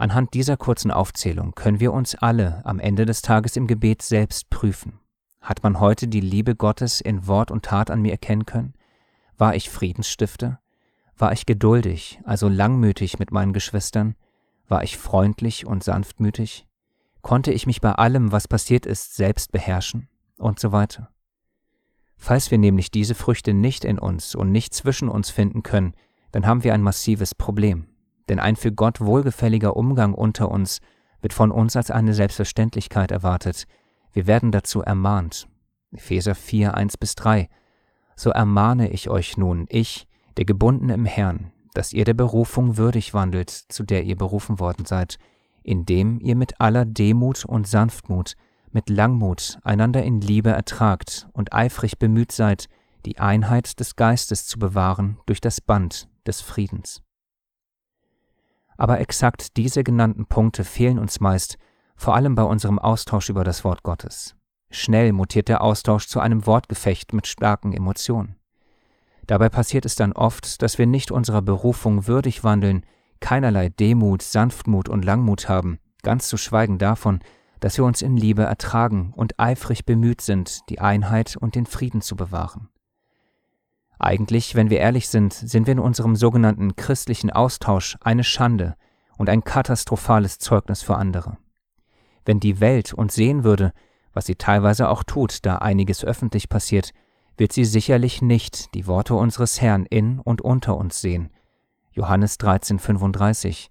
Anhand 0.00 0.32
dieser 0.32 0.56
kurzen 0.56 0.90
Aufzählung 0.90 1.54
können 1.54 1.78
wir 1.78 1.92
uns 1.92 2.14
alle 2.14 2.64
am 2.64 2.78
Ende 2.78 3.04
des 3.04 3.20
Tages 3.20 3.56
im 3.56 3.66
Gebet 3.66 4.00
selbst 4.00 4.48
prüfen. 4.48 4.98
Hat 5.42 5.62
man 5.62 5.78
heute 5.78 6.08
die 6.08 6.22
Liebe 6.22 6.56
Gottes 6.56 7.02
in 7.02 7.26
Wort 7.26 7.50
und 7.50 7.66
Tat 7.66 7.90
an 7.90 8.00
mir 8.00 8.12
erkennen 8.12 8.46
können? 8.46 8.72
War 9.36 9.54
ich 9.54 9.68
Friedensstifter? 9.68 10.58
War 11.18 11.32
ich 11.32 11.44
geduldig, 11.44 12.18
also 12.24 12.48
langmütig 12.48 13.18
mit 13.18 13.30
meinen 13.30 13.52
Geschwistern? 13.52 14.14
War 14.68 14.82
ich 14.82 14.96
freundlich 14.96 15.66
und 15.66 15.84
sanftmütig? 15.84 16.66
Konnte 17.20 17.52
ich 17.52 17.66
mich 17.66 17.82
bei 17.82 17.92
allem, 17.92 18.32
was 18.32 18.48
passiert 18.48 18.86
ist, 18.86 19.16
selbst 19.16 19.52
beherrschen? 19.52 20.08
Und 20.38 20.58
so 20.58 20.72
weiter. 20.72 21.10
Falls 22.16 22.50
wir 22.50 22.56
nämlich 22.56 22.90
diese 22.90 23.14
Früchte 23.14 23.52
nicht 23.52 23.84
in 23.84 23.98
uns 23.98 24.34
und 24.34 24.50
nicht 24.50 24.72
zwischen 24.72 25.10
uns 25.10 25.28
finden 25.28 25.62
können, 25.62 25.92
dann 26.32 26.46
haben 26.46 26.64
wir 26.64 26.72
ein 26.72 26.80
massives 26.80 27.34
Problem. 27.34 27.89
Denn 28.30 28.38
ein 28.38 28.54
für 28.54 28.70
Gott 28.70 29.00
wohlgefälliger 29.00 29.76
Umgang 29.76 30.14
unter 30.14 30.52
uns 30.52 30.80
wird 31.20 31.32
von 31.32 31.50
uns 31.50 31.74
als 31.74 31.90
eine 31.90 32.14
Selbstverständlichkeit 32.14 33.10
erwartet. 33.10 33.66
Wir 34.12 34.28
werden 34.28 34.52
dazu 34.52 34.82
ermahnt. 34.82 35.48
Epheser 35.90 36.36
4, 36.36 36.74
1 36.74 36.96
bis 36.96 37.16
3. 37.16 37.48
So 38.14 38.30
ermahne 38.30 38.90
ich 38.90 39.10
euch 39.10 39.36
nun, 39.36 39.66
ich, 39.68 40.06
der 40.36 40.44
Gebundene 40.44 40.94
im 40.94 41.06
Herrn, 41.06 41.50
dass 41.74 41.92
ihr 41.92 42.04
der 42.04 42.14
Berufung 42.14 42.76
würdig 42.76 43.14
wandelt, 43.14 43.50
zu 43.50 43.82
der 43.82 44.04
ihr 44.04 44.16
berufen 44.16 44.60
worden 44.60 44.84
seid, 44.84 45.18
indem 45.64 46.20
ihr 46.20 46.36
mit 46.36 46.60
aller 46.60 46.84
Demut 46.84 47.44
und 47.44 47.66
Sanftmut, 47.66 48.34
mit 48.70 48.88
Langmut 48.88 49.58
einander 49.64 50.04
in 50.04 50.20
Liebe 50.20 50.50
ertragt 50.50 51.28
und 51.32 51.52
eifrig 51.52 51.98
bemüht 51.98 52.30
seid, 52.30 52.68
die 53.06 53.18
Einheit 53.18 53.80
des 53.80 53.96
Geistes 53.96 54.46
zu 54.46 54.60
bewahren 54.60 55.18
durch 55.26 55.40
das 55.40 55.60
Band 55.60 56.08
des 56.24 56.40
Friedens. 56.42 57.02
Aber 58.80 58.98
exakt 58.98 59.58
diese 59.58 59.84
genannten 59.84 60.24
Punkte 60.24 60.64
fehlen 60.64 60.98
uns 60.98 61.20
meist, 61.20 61.58
vor 61.96 62.14
allem 62.14 62.34
bei 62.34 62.44
unserem 62.44 62.78
Austausch 62.78 63.28
über 63.28 63.44
das 63.44 63.62
Wort 63.62 63.82
Gottes. 63.82 64.36
Schnell 64.70 65.12
mutiert 65.12 65.48
der 65.48 65.60
Austausch 65.60 66.06
zu 66.06 66.18
einem 66.18 66.46
Wortgefecht 66.46 67.12
mit 67.12 67.26
starken 67.26 67.74
Emotionen. 67.74 68.36
Dabei 69.26 69.50
passiert 69.50 69.84
es 69.84 69.96
dann 69.96 70.14
oft, 70.14 70.62
dass 70.62 70.78
wir 70.78 70.86
nicht 70.86 71.10
unserer 71.10 71.42
Berufung 71.42 72.06
würdig 72.06 72.42
wandeln, 72.42 72.86
keinerlei 73.20 73.68
Demut, 73.68 74.22
Sanftmut 74.22 74.88
und 74.88 75.04
Langmut 75.04 75.46
haben, 75.46 75.78
ganz 76.02 76.28
zu 76.28 76.38
schweigen 76.38 76.78
davon, 76.78 77.20
dass 77.60 77.76
wir 77.76 77.84
uns 77.84 78.00
in 78.00 78.16
Liebe 78.16 78.44
ertragen 78.44 79.12
und 79.14 79.38
eifrig 79.38 79.84
bemüht 79.84 80.22
sind, 80.22 80.70
die 80.70 80.80
Einheit 80.80 81.36
und 81.36 81.54
den 81.54 81.66
Frieden 81.66 82.00
zu 82.00 82.16
bewahren. 82.16 82.70
Eigentlich, 84.00 84.54
wenn 84.54 84.70
wir 84.70 84.78
ehrlich 84.80 85.10
sind, 85.10 85.34
sind 85.34 85.66
wir 85.66 85.72
in 85.72 85.78
unserem 85.78 86.16
sogenannten 86.16 86.74
christlichen 86.74 87.30
Austausch 87.30 87.98
eine 88.00 88.24
Schande 88.24 88.74
und 89.18 89.28
ein 89.28 89.44
katastrophales 89.44 90.38
Zeugnis 90.38 90.80
für 90.80 90.96
andere. 90.96 91.36
Wenn 92.24 92.40
die 92.40 92.60
Welt 92.60 92.94
uns 92.94 93.14
sehen 93.14 93.44
würde, 93.44 93.72
was 94.14 94.24
sie 94.24 94.36
teilweise 94.36 94.88
auch 94.88 95.04
tut, 95.04 95.44
da 95.44 95.56
einiges 95.56 96.02
öffentlich 96.02 96.48
passiert, 96.48 96.92
wird 97.36 97.52
sie 97.52 97.66
sicherlich 97.66 98.22
nicht 98.22 98.74
die 98.74 98.86
Worte 98.86 99.14
unseres 99.14 99.60
Herrn 99.60 99.84
in 99.84 100.18
und 100.18 100.40
unter 100.40 100.78
uns 100.78 101.02
sehen. 101.02 101.28
Johannes 101.92 102.40
13,35 102.40 103.68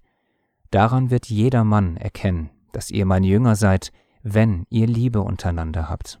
Daran 0.70 1.10
wird 1.10 1.26
jeder 1.26 1.64
Mann 1.64 1.96
erkennen, 1.96 2.50
dass 2.70 2.92
ihr 2.92 3.04
meine 3.04 3.26
Jünger 3.26 3.56
seid, 3.56 3.90
wenn 4.22 4.64
ihr 4.70 4.86
Liebe 4.86 5.22
untereinander 5.22 5.88
habt. 5.88 6.20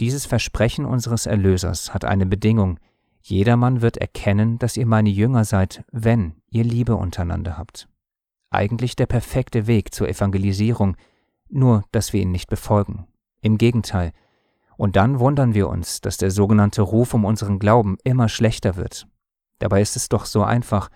Dieses 0.00 0.26
Versprechen 0.26 0.84
unseres 0.84 1.26
Erlösers 1.26 1.94
hat 1.94 2.04
eine 2.04 2.26
Bedingung, 2.26 2.78
jedermann 3.22 3.80
wird 3.80 3.96
erkennen, 3.96 4.58
dass 4.58 4.76
ihr 4.76 4.86
meine 4.86 5.10
Jünger 5.10 5.44
seid, 5.44 5.84
wenn 5.90 6.34
ihr 6.50 6.64
Liebe 6.64 6.94
untereinander 6.94 7.58
habt. 7.58 7.88
Eigentlich 8.50 8.94
der 8.94 9.06
perfekte 9.06 9.66
Weg 9.66 9.92
zur 9.92 10.08
Evangelisierung, 10.08 10.96
nur 11.48 11.84
dass 11.92 12.12
wir 12.12 12.20
ihn 12.20 12.30
nicht 12.30 12.48
befolgen. 12.48 13.06
Im 13.40 13.58
Gegenteil. 13.58 14.12
Und 14.76 14.96
dann 14.96 15.18
wundern 15.18 15.54
wir 15.54 15.68
uns, 15.68 16.00
dass 16.00 16.18
der 16.18 16.30
sogenannte 16.30 16.82
Ruf 16.82 17.14
um 17.14 17.24
unseren 17.24 17.58
Glauben 17.58 17.96
immer 18.04 18.28
schlechter 18.28 18.76
wird. 18.76 19.08
Dabei 19.58 19.80
ist 19.80 19.96
es 19.96 20.08
doch 20.08 20.26
so 20.26 20.42
einfach. 20.42 20.90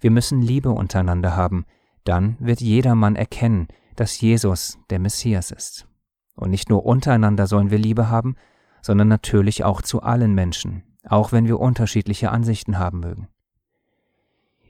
Wir 0.00 0.10
müssen 0.10 0.40
Liebe 0.40 0.70
untereinander 0.70 1.36
haben, 1.36 1.66
dann 2.04 2.36
wird 2.38 2.60
jedermann 2.60 3.16
erkennen, 3.16 3.68
dass 3.96 4.20
Jesus 4.20 4.78
der 4.90 4.98
Messias 4.98 5.50
ist. 5.50 5.86
Und 6.34 6.50
nicht 6.50 6.68
nur 6.68 6.84
untereinander 6.84 7.46
sollen 7.46 7.70
wir 7.70 7.78
Liebe 7.78 8.08
haben, 8.08 8.36
sondern 8.82 9.08
natürlich 9.08 9.64
auch 9.64 9.82
zu 9.82 10.02
allen 10.02 10.34
Menschen, 10.34 10.82
auch 11.08 11.32
wenn 11.32 11.46
wir 11.46 11.60
unterschiedliche 11.60 12.30
Ansichten 12.30 12.78
haben 12.78 13.00
mögen. 13.00 13.28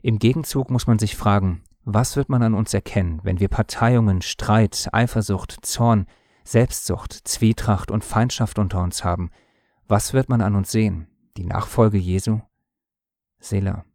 Im 0.01 0.19
Gegenzug 0.19 0.69
muss 0.69 0.87
man 0.87 0.99
sich 0.99 1.15
fragen, 1.15 1.63
was 1.83 2.15
wird 2.15 2.29
man 2.29 2.41
an 2.43 2.53
uns 2.53 2.73
erkennen, 2.73 3.19
wenn 3.23 3.39
wir 3.39 3.47
Parteiungen, 3.47 4.21
Streit, 4.21 4.89
Eifersucht, 4.91 5.57
Zorn, 5.61 6.07
Selbstsucht, 6.43 7.13
Zwietracht 7.27 7.91
und 7.91 8.03
Feindschaft 8.03 8.59
unter 8.59 8.81
uns 8.81 9.03
haben? 9.03 9.31
Was 9.87 10.13
wird 10.13 10.29
man 10.29 10.41
an 10.41 10.55
uns 10.55 10.71
sehen? 10.71 11.07
Die 11.37 11.45
Nachfolge 11.45 11.97
Jesu? 11.97 12.41
Selah. 13.39 13.85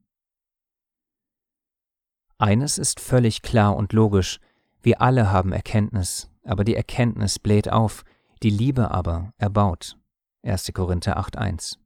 Eines 2.38 2.78
ist 2.78 3.00
völlig 3.00 3.42
klar 3.42 3.76
und 3.76 3.92
logisch, 3.92 4.40
wir 4.82 5.00
alle 5.00 5.30
haben 5.30 5.52
Erkenntnis, 5.52 6.29
aber 6.44 6.64
die 6.64 6.76
Erkenntnis 6.76 7.38
bläht 7.38 7.70
auf, 7.70 8.04
die 8.42 8.50
Liebe 8.50 8.90
aber 8.90 9.32
erbaut. 9.38 9.96
1. 10.42 10.72
Korinther 10.72 11.18
8.1 11.18 11.76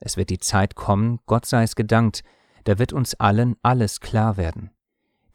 Es 0.00 0.16
wird 0.16 0.30
die 0.30 0.38
Zeit 0.38 0.74
kommen, 0.74 1.20
Gott 1.26 1.46
sei 1.46 1.62
es 1.62 1.76
gedankt, 1.76 2.22
da 2.64 2.78
wird 2.78 2.92
uns 2.92 3.14
allen 3.14 3.56
alles 3.62 4.00
klar 4.00 4.36
werden. 4.36 4.70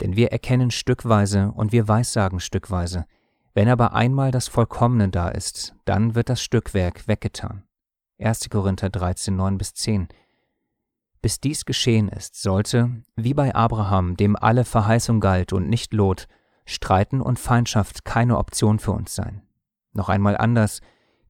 Denn 0.01 0.15
wir 0.15 0.31
erkennen 0.31 0.71
stückweise 0.71 1.51
und 1.51 1.71
wir 1.71 1.87
weissagen 1.87 2.39
stückweise. 2.39 3.05
Wenn 3.53 3.69
aber 3.69 3.93
einmal 3.93 4.31
das 4.31 4.47
Vollkommene 4.47 5.09
da 5.09 5.29
ist, 5.29 5.75
dann 5.85 6.15
wird 6.15 6.29
das 6.29 6.41
Stückwerk 6.41 7.07
weggetan. 7.07 7.63
1. 8.19 8.49
Korinther 8.49 8.89
13, 8.89 9.35
9 9.35 9.57
bis 9.57 9.73
10 9.73 10.07
bis 11.21 11.39
dies 11.39 11.65
geschehen 11.65 12.09
ist, 12.09 12.41
sollte, 12.41 13.03
wie 13.15 13.33
bei 13.33 13.53
Abraham, 13.53 14.17
dem 14.17 14.35
alle 14.35 14.65
Verheißung 14.65 15.19
galt 15.19 15.53
und 15.53 15.69
nicht 15.69 15.93
Lot, 15.93 16.27
Streiten 16.65 17.21
und 17.21 17.39
Feindschaft 17.39 18.05
keine 18.05 18.37
Option 18.37 18.79
für 18.79 18.91
uns 18.91 19.15
sein. 19.15 19.41
Noch 19.93 20.09
einmal 20.09 20.37
anders, 20.37 20.81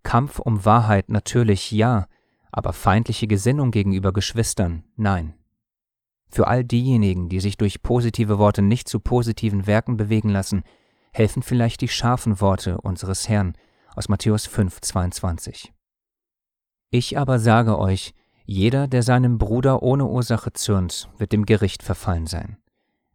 Kampf 0.03 0.39
um 0.39 0.65
Wahrheit 0.65 1.09
natürlich 1.09 1.71
ja, 1.71 2.07
aber 2.51 2.73
feindliche 2.73 3.27
Gesinnung 3.27 3.71
gegenüber 3.71 4.13
Geschwistern 4.13 4.83
nein. 4.95 5.33
Für 6.29 6.47
all 6.47 6.63
diejenigen, 6.63 7.27
die 7.27 7.39
sich 7.39 7.57
durch 7.57 7.81
positive 7.81 8.39
Worte 8.39 8.61
nicht 8.61 8.87
zu 8.87 8.99
positiven 8.99 9.67
Werken 9.67 9.97
bewegen 9.97 10.29
lassen, 10.29 10.63
helfen 11.13 11.43
vielleicht 11.43 11.81
die 11.81 11.89
scharfen 11.89 12.39
Worte 12.39 12.79
unseres 12.79 13.27
Herrn 13.27 13.53
aus 13.95 14.07
Matthäus 14.07 14.45
5, 14.45 14.79
22. 14.79 15.73
Ich 16.89 17.17
aber 17.17 17.39
sage 17.39 17.77
euch, 17.77 18.13
jeder, 18.45 18.87
der 18.87 19.03
seinem 19.03 19.37
Bruder 19.37 19.83
ohne 19.83 20.05
Ursache 20.05 20.53
zürnt, 20.53 21.09
wird 21.17 21.31
dem 21.31 21.45
Gericht 21.45 21.83
verfallen 21.83 22.27
sein. 22.27 22.57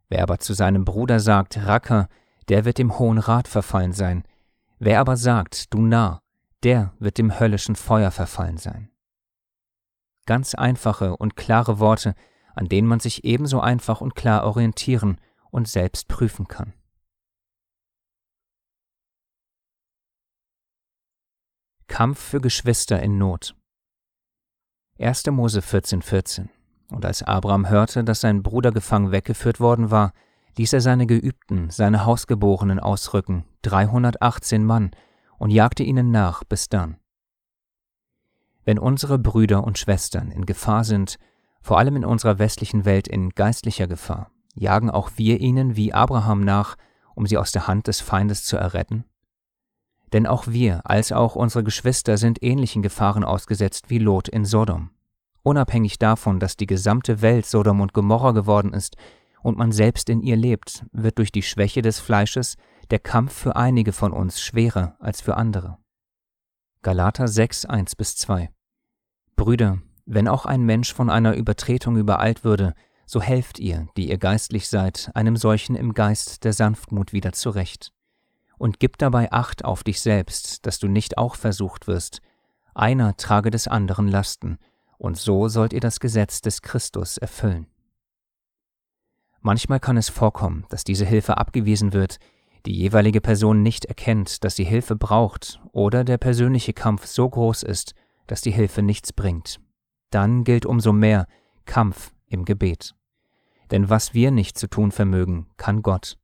Wer 0.09 0.23
aber 0.23 0.39
zu 0.39 0.55
seinem 0.55 0.85
Bruder 0.85 1.21
sagt, 1.21 1.59
Racker, 1.59 2.09
der 2.49 2.65
wird 2.65 2.79
dem 2.79 2.99
Hohen 2.99 3.19
Rat 3.19 3.49
verfallen 3.49 3.93
sein. 3.93 4.25
Wer 4.79 5.01
aber 5.01 5.17
sagt, 5.17 5.73
du 5.75 5.81
Narr, 5.81 6.23
der 6.63 6.93
wird 6.99 7.19
dem 7.19 7.39
höllischen 7.41 7.77
Feuer 7.77 8.11
verfallen 8.11 8.59
sein. 8.59 8.91
Ganz 10.27 10.55
einfache 10.55 11.17
und 11.17 11.37
klare 11.37 11.79
Worte, 11.79 12.15
an 12.55 12.67
denen 12.67 12.89
man 12.89 13.01
sich 13.01 13.25
ebenso 13.25 13.61
einfach 13.61 14.01
und 14.01 14.15
klar 14.15 14.45
orientieren 14.45 15.21
und 15.51 15.69
selbst 15.69 16.09
prüfen 16.09 16.49
kann. 16.49 16.73
Kampf 21.87 22.19
für 22.19 22.41
Geschwister 22.41 23.01
in 23.01 23.19
Not. 23.19 23.55
1. 24.99 25.27
Mose 25.27 25.63
14, 25.63 26.03
14. 26.03 26.51
Und 26.91 27.05
als 27.05 27.23
Abraham 27.23 27.69
hörte, 27.69 28.05
dass 28.05 28.21
sein 28.21 28.43
Bruder 28.43 28.73
gefangen 28.73 29.11
weggeführt 29.11 29.61
worden 29.61 29.91
war, 29.91 30.13
ließ 30.57 30.73
er 30.73 30.81
seine 30.81 31.07
Geübten, 31.07 31.71
seine 31.71 32.05
Hausgeborenen 32.05 32.81
ausrücken, 32.81 33.45
318 33.63 34.65
Mann, 34.65 34.91
und 35.39 35.51
jagte 35.51 35.83
ihnen 35.83 36.11
nach 36.11 36.45
bis 36.45 36.69
dann. 36.69 36.97
Wenn 38.65 38.79
unsere 38.79 39.19
Brüder 39.19 39.65
und 39.65 39.79
Schwestern 39.79 40.31
in 40.31 40.47
Gefahr 40.47 40.85
sind, 40.85 41.19
vor 41.61 41.79
allem 41.79 41.97
in 41.97 42.05
unserer 42.05 42.39
westlichen 42.39 42.85
Welt 42.85 43.07
in 43.07 43.31
geistlicher 43.31 43.87
Gefahr, 43.87 44.31
jagen 44.55 44.91
auch 44.91 45.11
wir 45.17 45.41
ihnen 45.41 45.77
wie 45.77 45.93
Abraham 45.93 46.41
nach, 46.41 46.77
um 47.15 47.27
sie 47.27 47.39
aus 47.39 47.53
der 47.53 47.67
Hand 47.67 47.87
des 47.87 48.01
Feindes 48.01 48.45
zu 48.45 48.57
erretten? 48.57 49.05
Denn 50.13 50.27
auch 50.27 50.47
wir, 50.47 50.81
als 50.85 51.13
auch 51.13 51.37
unsere 51.37 51.65
Geschwister 51.65 52.17
sind 52.17 52.43
ähnlichen 52.43 52.83
Gefahren 52.83 53.25
ausgesetzt 53.25 53.91
wie 53.91 53.99
Lot 53.99 54.29
in 54.29 54.45
Sodom. 54.45 54.91
Unabhängig 55.47 56.01
davon, 56.01 56.41
dass 56.41 56.57
die 56.57 56.67
gesamte 56.67 57.23
Welt 57.23 57.47
Sodom 57.47 57.81
und 57.81 57.93
Gomorra 57.93 58.33
geworden 58.33 58.73
ist 58.73 58.97
und 59.45 59.57
man 59.57 59.71
selbst 59.71 60.11
in 60.11 60.21
ihr 60.21 60.35
lebt, 60.35 60.85
wird 60.91 61.19
durch 61.19 61.31
die 61.31 61.45
Schwäche 61.45 61.83
des 61.83 62.01
Fleisches 62.01 62.57
der 62.91 62.99
Kampf 62.99 63.33
für 63.33 63.55
einige 63.55 63.93
von 63.93 64.11
uns 64.11 64.41
schwerer 64.41 64.97
als 64.99 65.21
für 65.21 65.37
andere. 65.37 65.79
Galater 66.83 67.29
6, 67.29 67.67
1 67.67 67.95
bis 67.95 68.17
2 68.17 68.51
Brüder, 69.37 69.79
wenn 70.05 70.27
auch 70.27 70.47
ein 70.47 70.65
Mensch 70.65 70.93
von 70.93 71.09
einer 71.09 71.37
Übertretung 71.37 71.97
übereilt 71.97 72.43
würde, 72.43 72.75
so 73.07 73.23
helft 73.23 73.61
ihr, 73.61 73.87
die 73.97 74.09
ihr 74.09 74.19
geistlich 74.19 74.67
seid, 74.67 75.13
einem 75.15 75.37
solchen 75.37 75.77
im 75.77 75.95
Geist 75.95 76.43
der 76.43 76.55
Sanftmut 76.55 77.13
wieder 77.13 77.31
zurecht 77.31 77.93
und 78.59 78.81
gib 78.81 78.99
dabei 78.99 79.31
Acht 79.31 79.65
auf 79.65 79.85
dich 79.85 80.01
selbst, 80.01 80.67
dass 80.67 80.81
du 80.81 80.89
nicht 80.89 81.19
auch 81.19 81.37
versucht 81.37 81.87
wirst. 81.87 82.21
Einer 82.75 83.17
trage 83.17 83.51
des 83.51 83.69
anderen 83.69 84.09
Lasten, 84.09 84.59
und 84.99 85.17
so 85.17 85.49
sollt 85.49 85.73
ihr 85.73 85.81
das 85.81 86.01
Gesetz 86.01 86.41
des 86.41 86.63
Christus 86.63 87.19
erfüllen. 87.19 87.67
Manchmal 89.41 89.81
kann 89.81 89.97
es 89.97 90.09
vorkommen, 90.09 90.65
dass 90.71 90.85
diese 90.85 91.05
Hilfe 91.05 91.37
abgewiesen 91.37 91.93
wird, 91.93 92.19
die 92.67 92.75
jeweilige 92.75 93.21
Person 93.21 93.63
nicht 93.63 93.85
erkennt, 93.85 94.43
dass 94.43 94.57
sie 94.57 94.65
Hilfe 94.65 94.97
braucht 94.97 95.61
oder 95.71 96.03
der 96.03 96.19
persönliche 96.19 96.73
Kampf 96.73 97.07
so 97.07 97.29
groß 97.29 97.63
ist, 97.63 97.95
dass 98.27 98.41
die 98.41 98.51
Hilfe 98.51 98.83
nichts 98.83 99.13
bringt. 99.13 99.61
Dann 100.11 100.43
gilt 100.43 100.67
umso 100.67 100.93
mehr 100.93 101.29
Kampf 101.65 102.13
im 102.27 102.45
Gebet. 102.45 102.95
Denn 103.71 103.89
was 103.89 104.15
wir 104.15 104.31
nicht 104.31 104.59
zu 104.59 104.69
tun 104.69 104.91
vermögen, 104.91 105.47
kann 105.57 105.83
Gott. 105.83 106.19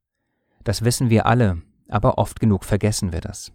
Das 0.63 0.83
wissen 0.83 1.09
wir 1.09 1.25
alle, 1.25 1.61
aber 1.89 2.17
oft 2.17 2.39
genug 2.39 2.65
vergessen 2.65 3.13
wir 3.13 3.21
das. 3.21 3.53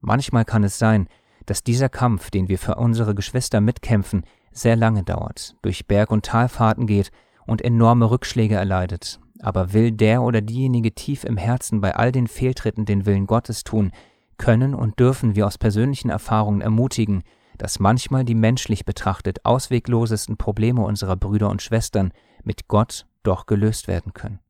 Manchmal 0.00 0.44
kann 0.44 0.64
es 0.64 0.78
sein, 0.78 1.08
dass 1.46 1.62
dieser 1.62 1.88
Kampf, 1.88 2.30
den 2.30 2.48
wir 2.48 2.58
für 2.58 2.76
unsere 2.76 3.14
Geschwister 3.14 3.60
mitkämpfen, 3.60 4.24
sehr 4.54 4.76
lange 4.76 5.02
dauert, 5.02 5.56
durch 5.62 5.86
Berg- 5.86 6.10
und 6.10 6.24
Talfahrten 6.24 6.86
geht 6.86 7.10
und 7.46 7.60
enorme 7.60 8.10
Rückschläge 8.10 8.54
erleidet, 8.54 9.20
aber 9.40 9.72
will 9.72 9.92
der 9.92 10.22
oder 10.22 10.40
diejenige 10.40 10.94
tief 10.94 11.24
im 11.24 11.36
Herzen 11.36 11.80
bei 11.80 11.94
all 11.94 12.12
den 12.12 12.28
Fehltritten 12.28 12.86
den 12.86 13.04
Willen 13.04 13.26
Gottes 13.26 13.64
tun, 13.64 13.92
können 14.38 14.74
und 14.74 14.98
dürfen 14.98 15.36
wir 15.36 15.46
aus 15.46 15.58
persönlichen 15.58 16.10
Erfahrungen 16.10 16.60
ermutigen, 16.60 17.22
dass 17.58 17.78
manchmal 17.78 18.24
die 18.24 18.34
menschlich 18.34 18.84
betrachtet 18.84 19.44
ausweglosesten 19.44 20.36
Probleme 20.36 20.82
unserer 20.82 21.16
Brüder 21.16 21.50
und 21.50 21.62
Schwestern 21.62 22.12
mit 22.42 22.68
Gott 22.68 23.06
doch 23.22 23.46
gelöst 23.46 23.88
werden 23.88 24.12
können. 24.12 24.40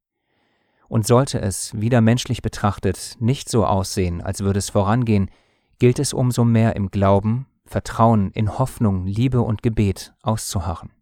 Und 0.89 1.07
sollte 1.07 1.41
es, 1.41 1.79
wieder 1.79 2.01
menschlich 2.01 2.43
betrachtet, 2.43 3.17
nicht 3.19 3.49
so 3.49 3.67
aussehen, 3.67 4.23
als 4.23 4.41
würde 4.41 4.59
es 4.59 4.71
vorangehen, 4.71 5.31
gilt 5.79 5.99
es 5.99 6.13
umso 6.13 6.45
mehr 6.45 6.77
im 6.77 6.91
Glauben, 6.91 7.47
Vertrauen, 7.67 8.31
in 8.33 8.59
Hoffnung, 8.59 9.07
Liebe 9.07 9.41
und 9.41 9.63
Gebet 9.63 10.15
auszuharren. 10.23 10.93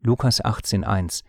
Lukas 0.00 0.42
18.1 0.44 1.22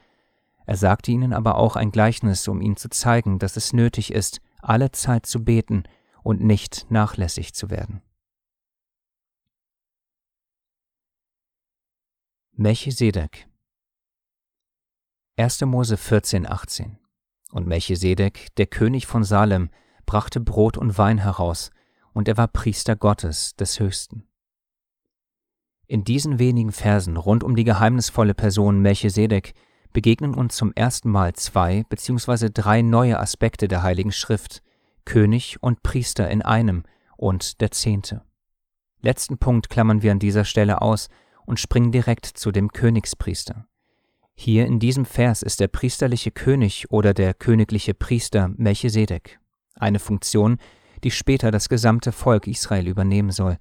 Er 0.66 0.78
sagte 0.78 1.12
ihnen 1.12 1.34
aber 1.34 1.58
auch 1.58 1.76
ein 1.76 1.92
Gleichnis, 1.92 2.48
um 2.48 2.62
ihnen 2.62 2.78
zu 2.78 2.90
zeigen, 2.90 3.40
dass 3.40 3.58
es 3.58 3.74
nötig 3.74 4.12
ist, 4.12 4.42
alle 4.62 4.92
Zeit 4.92 5.26
zu 5.26 5.44
beten 5.44 5.84
und 6.24 6.42
nicht 6.42 6.90
nachlässig 6.90 7.54
zu 7.54 7.70
werden. 7.70 8.02
Melchisedek 12.56 13.48
1. 15.38 15.62
Mose 15.62 15.98
14, 15.98 16.48
18 16.48 17.00
Und 17.52 17.66
Melchisedek, 17.68 18.54
der 18.56 18.68
König 18.68 19.08
von 19.08 19.24
Salem, 19.24 19.72
brachte 20.06 20.40
Brot 20.40 20.78
und 20.78 20.98
Wein 20.98 21.18
heraus, 21.18 21.72
und 22.14 22.28
er 22.28 22.38
war 22.38 22.48
Priester 22.48 22.96
Gottes 22.96 23.56
des 23.56 23.80
Höchsten. 23.80 24.28
In 25.88 26.04
diesen 26.04 26.40
wenigen 26.40 26.72
Versen 26.72 27.18
rund 27.18 27.44
um 27.44 27.56
die 27.56 27.66
geheimnisvolle 27.66 28.34
Person 28.34 28.80
Melchisedek 28.80 29.54
begegnen 29.92 30.34
uns 30.34 30.56
zum 30.56 30.74
ersten 30.74 31.10
Mal 31.10 31.34
zwei 31.34 31.84
bzw. 31.90 32.50
drei 32.52 32.82
neue 32.82 33.20
Aspekte 33.20 33.68
der 33.68 33.84
Heiligen 33.84 34.12
Schrift, 34.12 34.64
König 35.06 35.62
und 35.62 35.84
Priester 35.84 36.30
in 36.30 36.42
einem 36.42 36.84
und 37.18 37.62
der 37.62 37.72
Zehnte. 37.72 38.24
Letzten 39.02 39.38
Punkt 39.38 39.70
klammern 39.70 40.02
wir 40.02 40.12
an 40.12 40.20
dieser 40.20 40.46
Stelle 40.46 40.82
aus 40.82 41.10
und 41.46 41.60
springen 41.60 41.92
direkt 41.92 42.26
zu 42.26 42.52
dem 42.52 42.72
Königspriester. 42.72 43.68
Hier 44.34 44.66
in 44.66 44.80
diesem 44.80 45.06
Vers 45.06 45.44
ist 45.44 45.60
der 45.60 45.68
priesterliche 45.68 46.32
König 46.32 46.90
oder 46.90 47.14
der 47.14 47.34
königliche 47.34 47.94
Priester 47.94 48.50
Melchisedek, 48.56 49.40
eine 49.76 50.00
Funktion, 50.00 50.58
die 51.04 51.12
später 51.12 51.52
das 51.52 51.70
gesamte 51.70 52.12
Volk 52.12 52.48
Israel 52.48 52.88
übernehmen 52.88 53.32
soll. 53.32 53.58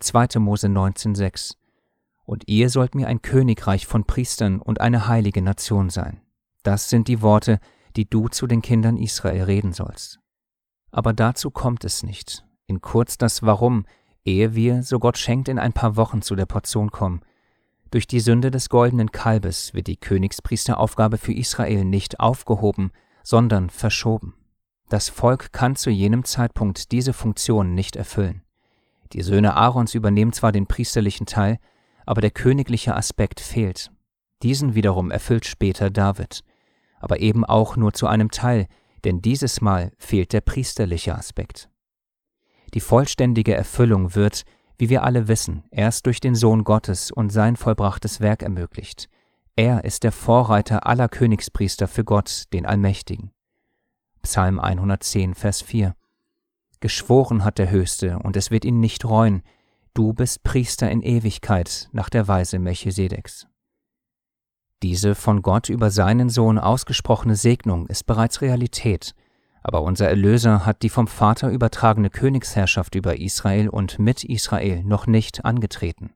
2. 0.00 0.38
Mose 0.38 0.66
19,6 0.66 1.54
Und 2.24 2.44
ihr 2.46 2.70
sollt 2.70 2.94
mir 2.94 3.08
ein 3.08 3.22
Königreich 3.22 3.86
von 3.86 4.04
Priestern 4.04 4.60
und 4.60 4.80
eine 4.80 5.08
heilige 5.08 5.42
Nation 5.42 5.90
sein. 5.90 6.20
Das 6.62 6.90
sind 6.90 7.08
die 7.08 7.22
Worte, 7.22 7.58
die 7.96 8.08
du 8.08 8.28
zu 8.28 8.46
den 8.46 8.62
Kindern 8.62 8.96
Israel 8.96 9.44
reden 9.44 9.72
sollst. 9.72 10.20
Aber 10.90 11.12
dazu 11.12 11.50
kommt 11.50 11.84
es 11.84 12.02
nicht. 12.02 12.44
In 12.66 12.80
kurz 12.80 13.18
das 13.18 13.42
Warum, 13.42 13.84
ehe 14.24 14.54
wir, 14.54 14.82
so 14.82 14.98
Gott 14.98 15.18
schenkt, 15.18 15.48
in 15.48 15.58
ein 15.58 15.72
paar 15.72 15.96
Wochen 15.96 16.22
zu 16.22 16.34
der 16.34 16.46
Portion 16.46 16.90
kommen– 16.90 17.20
durch 17.94 18.08
die 18.08 18.18
Sünde 18.18 18.50
des 18.50 18.70
goldenen 18.70 19.12
Kalbes 19.12 19.72
wird 19.72 19.86
die 19.86 19.96
Königspriesteraufgabe 19.96 21.16
für 21.16 21.32
Israel 21.32 21.84
nicht 21.84 22.18
aufgehoben, 22.18 22.90
sondern 23.22 23.70
verschoben. 23.70 24.34
Das 24.88 25.08
Volk 25.08 25.52
kann 25.52 25.76
zu 25.76 25.90
jenem 25.90 26.24
Zeitpunkt 26.24 26.92
diese 26.92 27.12
Funktion 27.12 27.74
nicht 27.74 27.96
erfüllen. 27.96 28.42
Die 29.12 29.22
Söhne 29.22 29.54
Aarons 29.54 29.94
übernehmen 29.94 30.32
zwar 30.32 30.52
den 30.52 30.66
priesterlichen 30.66 31.26
Teil, 31.26 31.58
aber 32.06 32.20
der 32.20 32.30
königliche 32.30 32.94
Aspekt 32.94 33.40
fehlt. 33.40 33.90
Diesen 34.42 34.74
wiederum 34.74 35.10
erfüllt 35.10 35.46
später 35.46 35.90
David, 35.90 36.40
aber 37.00 37.20
eben 37.20 37.44
auch 37.44 37.76
nur 37.76 37.92
zu 37.92 38.06
einem 38.06 38.30
Teil, 38.30 38.66
denn 39.04 39.22
dieses 39.22 39.60
Mal 39.60 39.92
fehlt 39.98 40.32
der 40.32 40.40
priesterliche 40.40 41.14
Aspekt. 41.14 41.68
Die 42.74 42.80
vollständige 42.80 43.54
Erfüllung 43.54 44.14
wird, 44.14 44.42
wie 44.78 44.88
wir 44.88 45.04
alle 45.04 45.28
wissen, 45.28 45.64
erst 45.70 46.06
durch 46.06 46.20
den 46.20 46.34
Sohn 46.34 46.64
Gottes 46.64 47.10
und 47.10 47.30
sein 47.30 47.56
vollbrachtes 47.56 48.20
Werk 48.20 48.42
ermöglicht. 48.42 49.08
Er 49.54 49.84
ist 49.84 50.02
der 50.02 50.12
Vorreiter 50.12 50.86
aller 50.86 51.08
Königspriester 51.08 51.86
für 51.86 52.04
Gott, 52.04 52.44
den 52.52 52.66
Allmächtigen. 52.66 53.33
Psalm 54.24 54.58
110, 54.58 55.34
Vers 55.34 55.60
4 55.60 55.94
Geschworen 56.80 57.44
hat 57.44 57.58
der 57.58 57.70
Höchste, 57.70 58.18
und 58.20 58.38
es 58.38 58.50
wird 58.50 58.64
ihn 58.64 58.80
nicht 58.80 59.04
reuen, 59.04 59.42
du 59.92 60.14
bist 60.14 60.42
Priester 60.42 60.90
in 60.90 61.02
Ewigkeit 61.02 61.90
nach 61.92 62.08
der 62.08 62.26
Weise 62.26 62.58
Melchisedeks. 62.58 63.46
Diese 64.82 65.14
von 65.14 65.42
Gott 65.42 65.68
über 65.68 65.90
seinen 65.90 66.30
Sohn 66.30 66.58
ausgesprochene 66.58 67.36
Segnung 67.36 67.86
ist 67.86 68.06
bereits 68.06 68.40
Realität, 68.40 69.14
aber 69.62 69.82
unser 69.82 70.08
Erlöser 70.08 70.64
hat 70.64 70.80
die 70.80 70.90
vom 70.90 71.06
Vater 71.06 71.50
übertragene 71.50 72.08
Königsherrschaft 72.08 72.94
über 72.94 73.18
Israel 73.20 73.68
und 73.68 73.98
mit 73.98 74.24
Israel 74.24 74.82
noch 74.84 75.06
nicht 75.06 75.44
angetreten. 75.44 76.14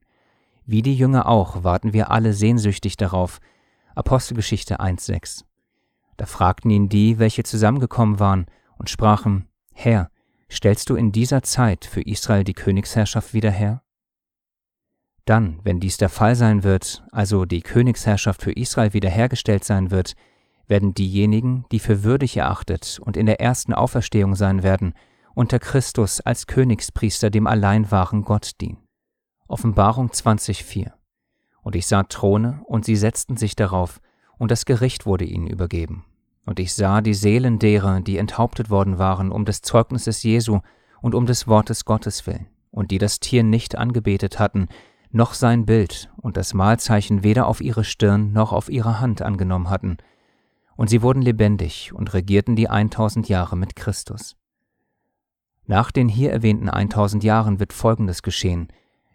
Wie 0.65 0.81
die 0.81 0.97
Jünger 0.97 1.29
auch 1.29 1.63
warten 1.63 1.93
wir 1.93 2.11
alle 2.11 2.33
sehnsüchtig 2.33 2.97
darauf. 2.97 3.39
Apostelgeschichte 3.95 4.81
1.6. 4.81 5.45
Da 6.19 6.27
fragten 6.27 6.71
ihn 6.71 6.89
die, 6.89 7.19
welche 7.19 7.45
zusammengekommen 7.45 8.21
waren, 8.21 8.47
und 8.77 8.91
sprachen, 8.91 9.49
Herr, 9.73 10.11
stellst 10.51 10.91
du 10.91 10.97
in 10.97 11.11
dieser 11.11 11.43
Zeit 11.43 11.85
für 11.85 12.03
Israel 12.03 12.45
die 12.45 12.55
Königsherrschaft 12.55 13.35
wieder 13.35 13.51
her? 13.51 13.83
Dann, 15.25 15.61
wenn 15.63 15.81
dies 15.81 15.97
der 15.97 16.09
Fall 16.09 16.35
sein 16.35 16.65
wird, 16.65 17.05
also 17.13 17.45
die 17.45 17.61
Königsherrschaft 17.61 18.43
für 18.43 18.53
Israel 18.53 18.93
wiederhergestellt 18.95 19.63
sein 19.65 19.91
wird, 19.91 20.15
werden 20.67 20.93
diejenigen, 20.95 21.65
die 21.71 21.79
für 21.79 22.03
würdig 22.03 22.37
erachtet 22.37 22.99
und 23.03 23.17
in 23.17 23.27
der 23.27 23.41
ersten 23.41 23.73
Auferstehung 23.73 24.35
sein 24.35 24.63
werden, 24.63 24.95
unter 25.35 25.59
Christus 25.59 26.21
als 26.21 26.47
Königspriester 26.47 27.31
dem 27.31 27.47
allein 27.47 27.91
wahren 27.91 28.23
Gott 28.23 28.61
dienen. 28.61 28.79
Offenbarung 29.47 30.09
20,4 30.09 30.91
Und 31.63 31.77
ich 31.77 31.87
sah 31.87 32.03
Throne, 32.03 32.63
und 32.67 32.85
sie 32.85 32.97
setzten 32.97 33.37
sich 33.37 33.55
darauf, 33.55 34.01
und 34.37 34.51
das 34.51 34.65
Gericht 34.65 35.07
wurde 35.07 35.25
ihnen 35.25 35.47
übergeben. 35.47 36.05
Und 36.49 36.59
ich 36.61 36.73
sah 36.73 37.03
die 37.03 37.13
Seelen 37.13 37.59
derer, 37.59 38.01
die 38.01 38.17
enthauptet 38.17 38.71
worden 38.71 38.99
waren, 38.99 39.31
um 39.33 39.45
des 39.45 39.61
Zeugnisses 39.61 40.23
Jesu 40.23 40.61
und 41.03 41.15
um 41.15 41.27
des 41.27 41.47
Wortes 41.47 41.85
Gottes 41.85 42.27
willen, 42.27 42.47
und 42.71 42.91
die 42.91 42.97
das 42.97 43.21
Tier 43.21 43.43
nicht 43.43 43.77
angebetet 43.77 44.39
hatten, 44.39 44.69
noch 45.11 45.35
sein 45.35 45.67
Bild 45.67 46.11
und 46.17 46.39
das 46.39 46.55
Mahlzeichen 46.55 47.23
weder 47.23 47.47
auf 47.49 47.61
ihre 47.61 47.85
Stirn 47.85 48.33
noch 48.33 48.55
auf 48.55 48.71
ihre 48.71 48.99
Hand 48.99 49.21
angenommen 49.21 49.69
hatten, 49.69 49.99
und 50.75 50.89
sie 50.89 51.03
wurden 51.03 51.21
lebendig 51.21 51.93
und 51.93 52.15
regierten 52.15 52.57
die 52.57 52.71
1000 52.71 53.29
Jahre 53.29 53.59
mit 53.59 53.77
Christus. 53.77 54.35
Nach 55.67 55.91
den 55.91 56.09
hier 56.09 56.33
erwähnten 56.33 56.71
1000 56.71 57.25
Jahren 57.25 57.61
wird 57.61 57.75
Folgendes 57.75 58.23
geschehen. 58.23 58.69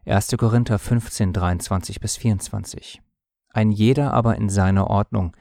1. 0.05 0.35
Korinther 0.37 0.77
15, 0.77 1.33
23 1.33 1.99
bis 1.99 2.15
24. 2.15 3.01
Ein 3.49 3.71
jeder 3.71 4.13
aber 4.13 4.35
in 4.35 4.49
seiner 4.49 4.87
Ordnung, 4.87 5.35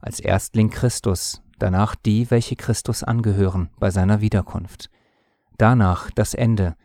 als 0.00 0.20
Erstling 0.20 0.70
Christus, 0.70 1.42
danach 1.58 1.94
die, 1.94 2.30
welche 2.30 2.56
Christus 2.56 3.02
angehören, 3.02 3.70
bei 3.78 3.90
seiner 3.90 4.20
Wiederkunft. 4.20 4.90
Danach 5.56 6.10
das 6.10 6.34
Ende, 6.34 6.76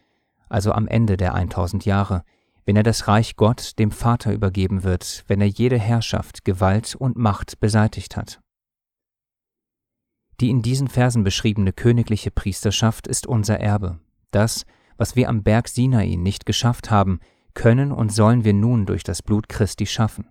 also 0.49 0.71
am 0.71 0.87
Ende 0.87 1.17
der 1.17 1.35
1000 1.35 1.85
Jahre, 1.85 2.23
wenn 2.65 2.75
er 2.75 2.83
das 2.83 3.07
Reich 3.07 3.35
Gott 3.35 3.77
dem 3.77 3.91
Vater 3.91 4.33
übergeben 4.33 4.83
wird, 4.83 5.23
wenn 5.27 5.41
er 5.41 5.47
jede 5.47 5.77
Herrschaft, 5.77 6.45
Gewalt 6.45 6.95
und 6.95 7.17
Macht 7.17 7.59
beseitigt 7.59 8.15
hat. 8.15 8.39
Die 10.39 10.49
in 10.49 10.61
diesen 10.61 10.87
Versen 10.87 11.23
beschriebene 11.23 11.73
königliche 11.73 12.31
Priesterschaft 12.31 13.07
ist 13.07 13.27
unser 13.27 13.59
Erbe. 13.59 13.99
Das, 14.31 14.65
was 14.97 15.15
wir 15.15 15.29
am 15.29 15.43
Berg 15.43 15.67
Sinai 15.67 16.15
nicht 16.15 16.45
geschafft 16.45 16.89
haben, 16.89 17.19
können 17.53 17.91
und 17.91 18.11
sollen 18.11 18.43
wir 18.43 18.53
nun 18.53 18.85
durch 18.85 19.03
das 19.03 19.21
Blut 19.21 19.47
Christi 19.47 19.85
schaffen. 19.85 20.27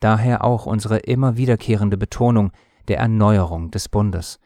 Daher 0.00 0.44
auch 0.44 0.66
unsere 0.66 0.98
immer 0.98 1.36
wiederkehrende 1.36 1.96
Betonung 1.96 2.52
der 2.88 2.98
Erneuerung 2.98 3.70
des 3.70 3.88
Bundes. 3.88 4.38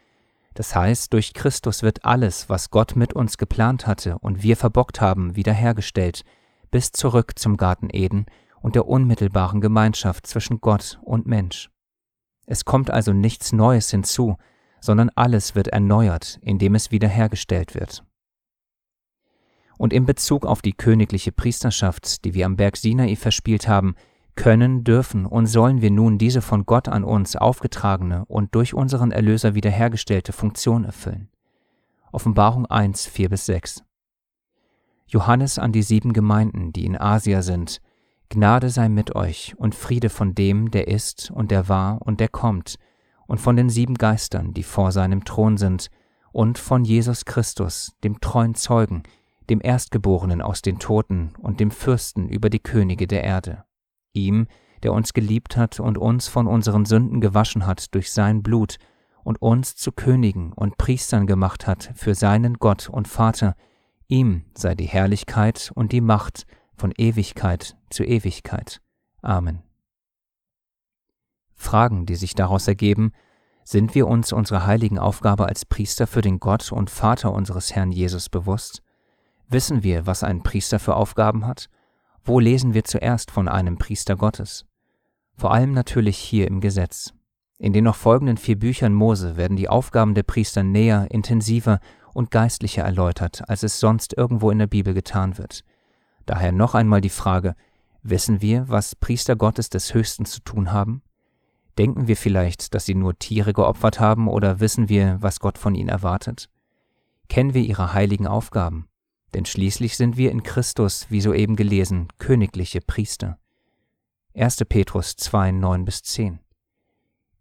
Das 0.54 0.74
heißt, 0.74 1.12
durch 1.12 1.34
Christus 1.34 1.82
wird 1.82 2.04
alles, 2.04 2.48
was 2.48 2.70
Gott 2.70 2.96
mit 2.96 3.12
uns 3.12 3.38
geplant 3.38 3.86
hatte 3.86 4.18
und 4.18 4.42
wir 4.42 4.56
verbockt 4.56 5.00
haben, 5.00 5.36
wiederhergestellt, 5.36 6.24
bis 6.70 6.92
zurück 6.92 7.38
zum 7.38 7.56
Garten 7.56 7.88
Eden 7.92 8.26
und 8.60 8.74
der 8.74 8.88
unmittelbaren 8.88 9.60
Gemeinschaft 9.60 10.26
zwischen 10.26 10.60
Gott 10.60 10.98
und 11.02 11.26
Mensch. 11.26 11.70
Es 12.46 12.64
kommt 12.64 12.90
also 12.90 13.12
nichts 13.12 13.52
Neues 13.52 13.90
hinzu, 13.90 14.36
sondern 14.80 15.10
alles 15.14 15.54
wird 15.54 15.68
erneuert, 15.68 16.38
indem 16.42 16.74
es 16.74 16.90
wiederhergestellt 16.90 17.74
wird. 17.74 18.04
Und 19.76 19.92
in 19.92 20.06
Bezug 20.06 20.44
auf 20.44 20.60
die 20.60 20.72
königliche 20.72 21.30
Priesterschaft, 21.30 22.24
die 22.24 22.34
wir 22.34 22.46
am 22.46 22.56
Berg 22.56 22.76
Sinai 22.76 23.14
verspielt 23.16 23.68
haben, 23.68 23.94
können, 24.38 24.84
dürfen 24.84 25.26
und 25.26 25.46
sollen 25.46 25.82
wir 25.82 25.90
nun 25.90 26.16
diese 26.16 26.42
von 26.42 26.64
Gott 26.64 26.86
an 26.86 27.02
uns 27.02 27.34
aufgetragene 27.34 28.24
und 28.26 28.54
durch 28.54 28.72
unseren 28.72 29.10
Erlöser 29.10 29.56
wiederhergestellte 29.56 30.32
Funktion 30.32 30.84
erfüllen. 30.84 31.28
Offenbarung 32.12 32.64
1, 32.64 33.06
4 33.06 33.30
bis 33.30 33.46
6. 33.46 33.82
Johannes 35.08 35.58
an 35.58 35.72
die 35.72 35.82
sieben 35.82 36.12
Gemeinden, 36.12 36.72
die 36.72 36.86
in 36.86 36.96
Asia 36.96 37.42
sind, 37.42 37.80
Gnade 38.28 38.70
sei 38.70 38.88
mit 38.88 39.16
euch 39.16 39.54
und 39.56 39.74
Friede 39.74 40.08
von 40.08 40.36
dem, 40.36 40.70
der 40.70 40.86
ist 40.86 41.32
und 41.32 41.50
der 41.50 41.68
war 41.68 42.00
und 42.02 42.20
der 42.20 42.28
kommt, 42.28 42.76
und 43.26 43.40
von 43.40 43.56
den 43.56 43.68
sieben 43.68 43.96
Geistern, 43.96 44.54
die 44.54 44.62
vor 44.62 44.92
seinem 44.92 45.24
Thron 45.24 45.56
sind, 45.56 45.90
und 46.30 46.58
von 46.58 46.84
Jesus 46.84 47.24
Christus, 47.24 47.96
dem 48.04 48.20
treuen 48.20 48.54
Zeugen, 48.54 49.02
dem 49.50 49.60
Erstgeborenen 49.60 50.42
aus 50.42 50.62
den 50.62 50.78
Toten 50.78 51.32
und 51.40 51.58
dem 51.58 51.72
Fürsten 51.72 52.28
über 52.28 52.50
die 52.50 52.60
Könige 52.60 53.08
der 53.08 53.24
Erde. 53.24 53.64
Ihm, 54.26 54.46
der 54.82 54.92
uns 54.92 55.12
geliebt 55.12 55.56
hat 55.56 55.80
und 55.80 55.98
uns 55.98 56.28
von 56.28 56.46
unseren 56.46 56.84
Sünden 56.84 57.20
gewaschen 57.20 57.66
hat 57.66 57.94
durch 57.94 58.12
sein 58.12 58.42
Blut 58.42 58.76
und 59.24 59.42
uns 59.42 59.76
zu 59.76 59.92
Königen 59.92 60.52
und 60.52 60.78
Priestern 60.78 61.26
gemacht 61.26 61.66
hat 61.66 61.92
für 61.94 62.14
seinen 62.14 62.54
Gott 62.54 62.88
und 62.88 63.08
Vater, 63.08 63.54
ihm 64.06 64.44
sei 64.54 64.74
die 64.74 64.86
Herrlichkeit 64.86 65.70
und 65.74 65.92
die 65.92 66.00
Macht 66.00 66.46
von 66.76 66.92
Ewigkeit 66.96 67.76
zu 67.90 68.04
Ewigkeit. 68.04 68.80
Amen. 69.20 69.62
Fragen, 71.54 72.06
die 72.06 72.14
sich 72.14 72.34
daraus 72.34 72.68
ergeben, 72.68 73.12
sind 73.64 73.94
wir 73.94 74.06
uns 74.06 74.32
unserer 74.32 74.64
heiligen 74.64 74.98
Aufgabe 74.98 75.46
als 75.46 75.66
Priester 75.66 76.06
für 76.06 76.22
den 76.22 76.40
Gott 76.40 76.72
und 76.72 76.88
Vater 76.88 77.32
unseres 77.32 77.74
Herrn 77.74 77.92
Jesus 77.92 78.30
bewusst? 78.30 78.82
Wissen 79.48 79.82
wir, 79.82 80.06
was 80.06 80.22
ein 80.22 80.42
Priester 80.42 80.78
für 80.78 80.94
Aufgaben 80.94 81.46
hat? 81.46 81.68
Wo 82.28 82.40
lesen 82.40 82.74
wir 82.74 82.84
zuerst 82.84 83.30
von 83.30 83.48
einem 83.48 83.78
Priester 83.78 84.14
Gottes? 84.14 84.66
Vor 85.34 85.50
allem 85.50 85.72
natürlich 85.72 86.18
hier 86.18 86.46
im 86.46 86.60
Gesetz. 86.60 87.14
In 87.56 87.72
den 87.72 87.84
noch 87.84 87.96
folgenden 87.96 88.36
vier 88.36 88.58
Büchern 88.58 88.92
Mose 88.92 89.38
werden 89.38 89.56
die 89.56 89.70
Aufgaben 89.70 90.12
der 90.12 90.24
Priester 90.24 90.62
näher, 90.62 91.06
intensiver 91.10 91.80
und 92.12 92.30
geistlicher 92.30 92.82
erläutert, 92.82 93.48
als 93.48 93.62
es 93.62 93.80
sonst 93.80 94.12
irgendwo 94.12 94.50
in 94.50 94.58
der 94.58 94.66
Bibel 94.66 94.92
getan 94.92 95.38
wird. 95.38 95.64
Daher 96.26 96.52
noch 96.52 96.74
einmal 96.74 97.00
die 97.00 97.08
Frage, 97.08 97.54
wissen 98.02 98.42
wir, 98.42 98.68
was 98.68 98.94
Priester 98.94 99.34
Gottes 99.34 99.70
des 99.70 99.94
Höchsten 99.94 100.26
zu 100.26 100.40
tun 100.40 100.70
haben? 100.70 101.00
Denken 101.78 102.08
wir 102.08 102.16
vielleicht, 102.18 102.74
dass 102.74 102.84
sie 102.84 102.94
nur 102.94 103.18
Tiere 103.18 103.54
geopfert 103.54 104.00
haben 104.00 104.28
oder 104.28 104.60
wissen 104.60 104.90
wir, 104.90 105.16
was 105.22 105.40
Gott 105.40 105.56
von 105.56 105.74
ihnen 105.74 105.88
erwartet? 105.88 106.50
Kennen 107.30 107.54
wir 107.54 107.62
ihre 107.62 107.94
heiligen 107.94 108.26
Aufgaben? 108.26 108.87
Denn 109.34 109.44
schließlich 109.44 109.96
sind 109.96 110.16
wir 110.16 110.30
in 110.30 110.42
Christus, 110.42 111.06
wie 111.10 111.20
soeben 111.20 111.56
gelesen, 111.56 112.08
königliche 112.18 112.80
Priester. 112.80 113.38
1. 114.34 114.56
Petrus 114.68 115.16
2, 115.16 115.52
9 115.52 115.84
bis 115.84 116.02
10. 116.02 116.38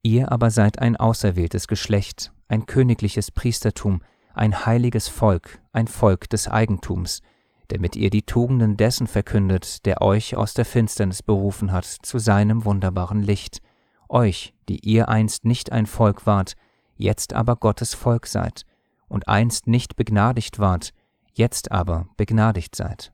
Ihr 0.03 0.31
aber 0.31 0.51
seid 0.51 0.79
ein 0.79 0.95
auserwähltes 0.95 1.67
Geschlecht, 1.67 2.31
ein 2.47 2.65
königliches 2.65 3.31
Priestertum, 3.31 4.01
ein 4.33 4.65
heiliges 4.65 5.07
Volk, 5.07 5.59
ein 5.71 5.87
Volk 5.87 6.29
des 6.29 6.47
Eigentums, 6.47 7.21
damit 7.69 7.95
ihr 7.95 8.09
die 8.09 8.23
Tugenden 8.23 8.77
dessen 8.77 9.07
verkündet, 9.07 9.85
der 9.85 10.01
euch 10.01 10.35
aus 10.35 10.53
der 10.53 10.65
Finsternis 10.65 11.23
berufen 11.23 11.71
hat 11.71 11.85
zu 11.85 12.19
seinem 12.19 12.63
wunderbaren 12.65 13.21
Licht, 13.21 13.61
euch, 14.09 14.53
die 14.69 14.79
ihr 14.87 15.09
einst 15.09 15.45
nicht 15.45 15.71
ein 15.71 15.85
Volk 15.85 16.25
wart, 16.25 16.53
jetzt 16.95 17.33
aber 17.33 17.55
Gottes 17.55 17.93
Volk 17.93 18.27
seid, 18.27 18.63
und 19.07 19.27
einst 19.27 19.67
nicht 19.67 19.95
begnadigt 19.95 20.59
wart, 20.59 20.93
jetzt 21.37 21.71
aber 21.71 22.07
begnadigt 22.17 22.75
seid. 22.75 23.13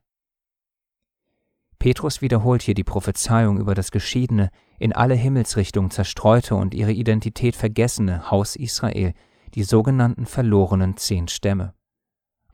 Petrus 1.78 2.22
wiederholt 2.22 2.62
hier 2.62 2.74
die 2.74 2.84
Prophezeiung 2.84 3.58
über 3.58 3.74
das 3.74 3.90
geschiedene, 3.90 4.50
in 4.78 4.92
alle 4.92 5.14
Himmelsrichtungen 5.14 5.90
zerstreute 5.90 6.54
und 6.54 6.74
ihre 6.74 6.92
Identität 6.92 7.56
vergessene 7.56 8.30
Haus 8.30 8.56
Israel, 8.56 9.12
die 9.54 9.64
sogenannten 9.64 10.26
verlorenen 10.26 10.96
zehn 10.96 11.28
Stämme 11.28 11.74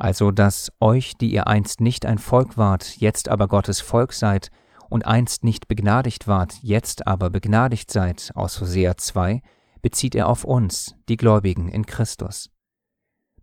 also 0.01 0.31
dass 0.31 0.73
euch, 0.81 1.17
die 1.19 1.31
ihr 1.31 1.47
einst 1.47 1.81
nicht 1.81 2.07
ein 2.07 2.19
Volk 2.19 2.57
wart, 2.57 2.97
jetzt 2.97 3.29
aber 3.29 3.49
Gottes 3.49 3.81
Volk 3.81 4.15
seid, 4.15 4.51
und 4.89 5.07
einst 5.07 5.45
nicht 5.45 5.69
begnadigt 5.69 6.27
wart, 6.27 6.55
jetzt 6.63 7.07
aber 7.07 7.31
begnadigt 7.31 7.93
seid, 7.93 8.33
aus 8.35 8.61
Hosea 8.61 8.97
2, 8.97 9.41
bezieht 9.83 10.15
er 10.15 10.27
auf 10.27 10.43
uns, 10.45 10.97
die 11.09 11.17
Gläubigen 11.17 11.69
in 11.69 11.87
Christus. 11.87 12.51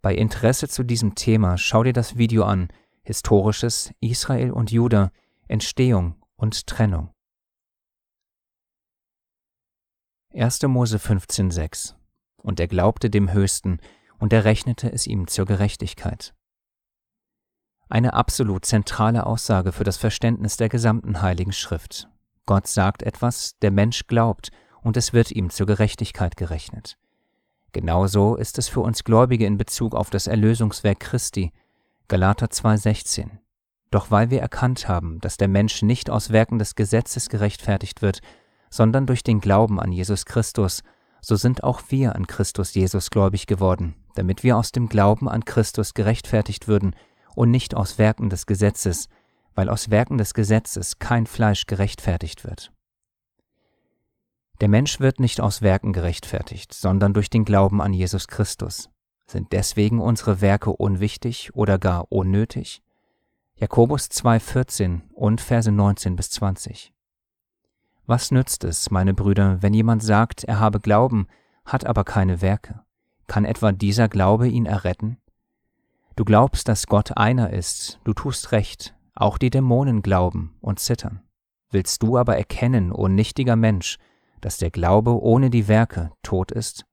Bei 0.01 0.15
Interesse 0.15 0.67
zu 0.67 0.83
diesem 0.83 1.15
Thema 1.15 1.57
schau 1.57 1.83
dir 1.83 1.93
das 1.93 2.17
Video 2.17 2.43
an, 2.43 2.69
Historisches 3.03 3.93
Israel 4.01 4.51
und 4.51 4.71
Juda, 4.71 5.11
Entstehung 5.47 6.15
und 6.35 6.67
Trennung. 6.67 7.13
1. 10.33 10.61
Mose 10.63 10.97
15,6 10.97 11.95
Und 12.41 12.59
er 12.59 12.67
glaubte 12.67 13.09
dem 13.09 13.31
Höchsten, 13.31 13.79
und 14.19 14.33
er 14.33 14.45
rechnete 14.45 14.91
es 14.91 15.07
ihm 15.07 15.27
zur 15.27 15.45
Gerechtigkeit 15.45 16.33
eine 17.89 18.13
absolut 18.13 18.65
zentrale 18.65 19.25
Aussage 19.25 19.71
für 19.71 19.83
das 19.83 19.97
Verständnis 19.97 20.57
der 20.57 20.69
gesamten 20.69 21.21
Heiligen 21.21 21.53
Schrift. 21.53 22.09
Gott 22.45 22.67
sagt 22.67 23.03
etwas, 23.03 23.57
der 23.61 23.71
Mensch 23.71 24.07
glaubt, 24.07 24.51
und 24.81 24.97
es 24.97 25.13
wird 25.13 25.31
ihm 25.31 25.49
zur 25.49 25.67
Gerechtigkeit 25.67 26.37
gerechnet. 26.37 26.97
Genauso 27.77 28.37
ist 28.37 28.57
es 28.57 28.67
für 28.69 28.79
uns 28.79 29.03
Gläubige 29.03 29.45
in 29.45 29.59
Bezug 29.59 29.93
auf 29.93 30.09
das 30.09 30.25
Erlösungswerk 30.25 30.99
Christi, 30.99 31.51
Galater 32.07 32.47
2,16. 32.47 33.29
Doch 33.91 34.09
weil 34.09 34.31
wir 34.31 34.41
erkannt 34.41 34.87
haben, 34.87 35.21
dass 35.21 35.37
der 35.37 35.47
Mensch 35.47 35.83
nicht 35.83 36.09
aus 36.09 36.31
Werken 36.31 36.57
des 36.57 36.73
Gesetzes 36.73 37.29
gerechtfertigt 37.29 38.01
wird, 38.01 38.21
sondern 38.71 39.05
durch 39.05 39.21
den 39.21 39.41
Glauben 39.41 39.79
an 39.79 39.91
Jesus 39.91 40.25
Christus, 40.25 40.81
so 41.21 41.35
sind 41.35 41.63
auch 41.63 41.83
wir 41.89 42.15
an 42.15 42.25
Christus 42.25 42.73
Jesus 42.73 43.11
gläubig 43.11 43.45
geworden, 43.45 43.93
damit 44.15 44.41
wir 44.41 44.57
aus 44.57 44.71
dem 44.71 44.89
Glauben 44.89 45.29
an 45.29 45.45
Christus 45.45 45.93
gerechtfertigt 45.93 46.67
würden 46.67 46.95
und 47.35 47.51
nicht 47.51 47.75
aus 47.75 47.99
Werken 47.99 48.31
des 48.31 48.47
Gesetzes, 48.47 49.07
weil 49.53 49.69
aus 49.69 49.91
Werken 49.91 50.17
des 50.17 50.33
Gesetzes 50.33 50.97
kein 50.97 51.27
Fleisch 51.27 51.67
gerechtfertigt 51.67 52.43
wird. 52.43 52.71
Der 54.59 54.67
Mensch 54.67 54.99
wird 54.99 55.19
nicht 55.19 55.39
aus 55.39 55.61
Werken 55.61 55.93
gerechtfertigt, 55.93 56.73
sondern 56.73 57.13
durch 57.13 57.29
den 57.29 57.45
Glauben 57.45 57.81
an 57.81 57.93
Jesus 57.93 58.27
Christus. 58.27 58.89
Sind 59.27 59.51
deswegen 59.51 59.99
unsere 59.99 60.41
Werke 60.41 60.71
unwichtig 60.71 61.53
oder 61.53 61.77
gar 61.77 62.11
unnötig? 62.11 62.81
Jakobus 63.55 64.05
2,14 64.05 65.01
und 65.13 65.41
Verse 65.41 65.71
19 65.71 66.15
bis 66.15 66.31
20. 66.31 66.93
Was 68.05 68.31
nützt 68.31 68.63
es, 68.63 68.89
meine 68.89 69.13
Brüder, 69.13 69.61
wenn 69.61 69.73
jemand 69.73 70.01
sagt, 70.01 70.43
er 70.45 70.59
habe 70.59 70.79
Glauben, 70.79 71.27
hat 71.65 71.85
aber 71.85 72.03
keine 72.03 72.41
Werke? 72.41 72.81
Kann 73.27 73.45
etwa 73.45 73.73
dieser 73.73 74.07
Glaube 74.07 74.47
ihn 74.47 74.65
erretten? 74.65 75.17
Du 76.15 76.23
glaubst, 76.23 76.67
dass 76.67 76.87
Gott 76.87 77.17
einer 77.17 77.51
ist, 77.51 77.99
du 78.05 78.13
tust 78.13 78.51
recht, 78.53 78.95
auch 79.13 79.37
die 79.37 79.49
Dämonen 79.49 80.01
glauben 80.01 80.55
und 80.61 80.79
zittern. 80.79 81.21
Willst 81.69 82.01
du 82.01 82.17
aber 82.17 82.37
erkennen, 82.37 82.91
o 82.91 83.07
nichtiger 83.07 83.55
Mensch, 83.55 83.97
dass 84.41 84.57
der 84.57 84.71
Glaube 84.71 85.21
ohne 85.21 85.49
die 85.49 85.67
Werke 85.67 86.11
tot 86.23 86.51
ist? 86.51 86.85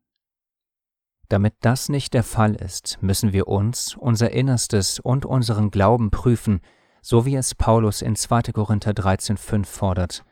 Damit 1.29 1.55
das 1.61 1.89
nicht 1.89 2.15
der 2.15 2.23
Fall 2.23 2.55
ist, 2.55 2.99
müssen 3.01 3.33
wir 3.33 3.49
uns, 3.49 3.97
unser 3.97 4.31
Innerstes 4.31 5.01
und 5.01 5.25
unseren 5.25 5.71
Glauben 5.71 6.11
prüfen, 6.11 6.61
so 7.01 7.27
wie 7.27 7.37
es 7.37 7.55
Paulus 7.55 8.03
in 8.03 8.17
2. 8.17 8.53
Korinther 8.53 8.93
13,5 8.93 9.65
fordert. 9.65 10.25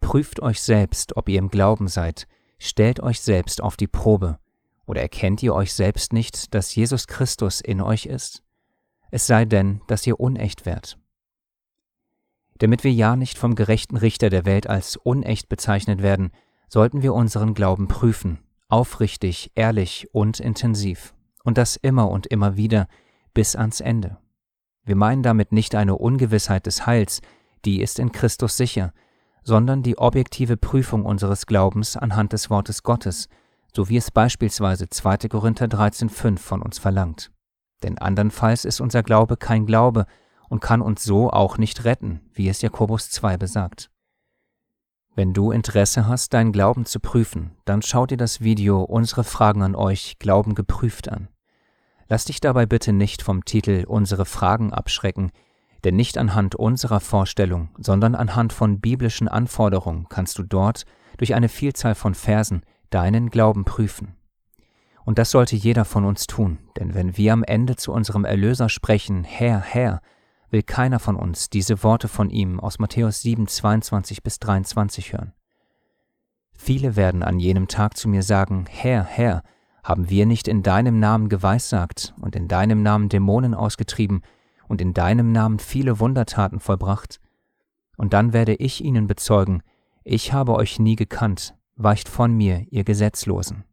Prüft 0.00 0.40
euch 0.40 0.62
selbst, 0.62 1.16
ob 1.16 1.28
ihr 1.28 1.38
im 1.38 1.48
Glauben 1.48 1.88
seid, 1.88 2.28
stellt 2.58 3.00
euch 3.00 3.20
selbst 3.20 3.62
auf 3.62 3.76
die 3.76 3.88
Probe, 3.88 4.38
oder 4.86 5.02
erkennt 5.02 5.42
ihr 5.42 5.54
euch 5.54 5.72
selbst 5.74 6.12
nicht, 6.12 6.54
dass 6.54 6.74
Jesus 6.74 7.06
Christus 7.06 7.60
in 7.60 7.80
euch 7.80 8.06
ist? 8.06 8.42
Es 9.10 9.26
sei 9.26 9.44
denn, 9.44 9.80
dass 9.86 10.06
ihr 10.06 10.20
unecht 10.20 10.66
wärt. 10.66 10.98
Damit 12.58 12.84
wir 12.84 12.92
ja 12.92 13.16
nicht 13.16 13.38
vom 13.38 13.54
gerechten 13.54 13.96
Richter 13.96 14.30
der 14.30 14.44
Welt 14.44 14.66
als 14.66 14.96
unecht 14.96 15.48
bezeichnet 15.48 16.02
werden, 16.02 16.30
sollten 16.68 17.02
wir 17.02 17.14
unseren 17.14 17.54
Glauben 17.54 17.88
prüfen, 17.88 18.38
aufrichtig, 18.68 19.52
ehrlich 19.54 20.08
und 20.12 20.40
intensiv, 20.40 21.14
und 21.44 21.56
das 21.56 21.76
immer 21.76 22.10
und 22.10 22.26
immer 22.26 22.56
wieder 22.56 22.88
bis 23.32 23.56
ans 23.56 23.80
Ende. 23.80 24.18
Wir 24.84 24.96
meinen 24.96 25.22
damit 25.22 25.52
nicht 25.52 25.74
eine 25.74 25.96
Ungewissheit 25.96 26.66
des 26.66 26.86
Heils, 26.86 27.20
die 27.64 27.80
ist 27.80 27.98
in 27.98 28.12
Christus 28.12 28.56
sicher, 28.56 28.92
sondern 29.44 29.82
die 29.82 29.98
objektive 29.98 30.56
Prüfung 30.56 31.04
unseres 31.04 31.46
Glaubens 31.46 31.96
anhand 31.96 32.32
des 32.32 32.50
Wortes 32.50 32.82
Gottes, 32.82 33.28
so 33.74 33.88
wie 33.88 33.96
es 33.96 34.10
beispielsweise 34.10 34.88
2. 34.88 35.28
Korinther 35.28 35.66
13,5 35.66 36.38
von 36.38 36.62
uns 36.62 36.78
verlangt. 36.78 37.30
Denn 37.82 37.98
andernfalls 37.98 38.64
ist 38.64 38.80
unser 38.80 39.02
Glaube 39.02 39.36
kein 39.36 39.66
Glaube 39.66 40.06
und 40.48 40.60
kann 40.60 40.80
uns 40.80 41.04
so 41.04 41.30
auch 41.30 41.58
nicht 41.58 41.84
retten, 41.84 42.20
wie 42.32 42.48
es 42.48 42.62
Jakobus 42.62 43.10
2 43.10 43.36
besagt. 43.36 43.90
Wenn 45.14 45.34
du 45.34 45.50
Interesse 45.50 46.06
hast, 46.06 46.32
deinen 46.32 46.52
Glauben 46.52 46.86
zu 46.86 47.00
prüfen, 47.00 47.50
dann 47.64 47.82
schau 47.82 48.06
dir 48.06 48.16
das 48.16 48.40
Video 48.40 48.82
Unsere 48.82 49.24
Fragen 49.24 49.62
an 49.62 49.74
euch 49.74 50.18
Glauben 50.18 50.54
geprüft 50.54 51.08
an. 51.08 51.28
Lass 52.08 52.24
dich 52.24 52.40
dabei 52.40 52.66
bitte 52.66 52.92
nicht 52.92 53.22
vom 53.22 53.44
Titel 53.44 53.84
Unsere 53.88 54.24
Fragen 54.24 54.72
abschrecken, 54.72 55.32
denn 55.84 55.96
nicht 55.96 56.18
anhand 56.18 56.54
unserer 56.54 57.00
Vorstellung, 57.00 57.70
sondern 57.78 58.14
anhand 58.14 58.52
von 58.52 58.80
biblischen 58.80 59.28
Anforderungen 59.28 60.06
kannst 60.08 60.38
du 60.38 60.42
dort 60.42 60.84
durch 61.18 61.34
eine 61.34 61.48
Vielzahl 61.48 61.94
von 61.94 62.14
Versen 62.14 62.62
deinen 62.90 63.30
Glauben 63.30 63.64
prüfen. 63.64 64.14
Und 65.04 65.18
das 65.18 65.30
sollte 65.30 65.56
jeder 65.56 65.84
von 65.84 66.04
uns 66.04 66.26
tun, 66.26 66.58
denn 66.78 66.94
wenn 66.94 67.16
wir 67.16 67.32
am 67.32 67.42
Ende 67.42 67.76
zu 67.76 67.92
unserem 67.92 68.24
Erlöser 68.24 68.68
sprechen, 68.68 69.24
Herr, 69.24 69.60
Herr, 69.60 70.00
will 70.50 70.62
keiner 70.62 70.98
von 70.98 71.16
uns 71.16 71.50
diese 71.50 71.82
Worte 71.82 72.08
von 72.08 72.30
ihm 72.30 72.60
aus 72.60 72.78
Matthäus 72.78 73.22
7, 73.22 73.46
22 73.46 74.22
bis 74.22 74.38
23 74.38 75.12
hören. 75.12 75.32
Viele 76.52 76.96
werden 76.96 77.22
an 77.22 77.38
jenem 77.38 77.68
Tag 77.68 77.96
zu 77.96 78.08
mir 78.08 78.22
sagen, 78.22 78.66
Herr, 78.68 79.04
Herr, 79.04 79.42
haben 79.84 80.10
wir 80.10 80.26
nicht 80.26 80.48
in 80.48 80.62
deinem 80.62 80.98
Namen 80.98 81.28
geweissagt 81.28 82.14
und 82.20 82.34
in 82.34 82.48
deinem 82.48 82.82
Namen 82.82 83.08
Dämonen 83.08 83.54
ausgetrieben 83.54 84.22
und 84.66 84.80
in 84.80 84.92
deinem 84.92 85.32
Namen 85.32 85.60
viele 85.60 86.00
Wundertaten 86.00 86.60
vollbracht? 86.60 87.20
Und 87.96 88.12
dann 88.12 88.32
werde 88.32 88.54
ich 88.54 88.84
ihnen 88.84 89.06
bezeugen, 89.06 89.62
ich 90.04 90.32
habe 90.32 90.54
euch 90.54 90.78
nie 90.78 90.96
gekannt, 90.96 91.54
weicht 91.76 92.08
von 92.08 92.32
mir, 92.32 92.66
ihr 92.70 92.84
Gesetzlosen. 92.84 93.64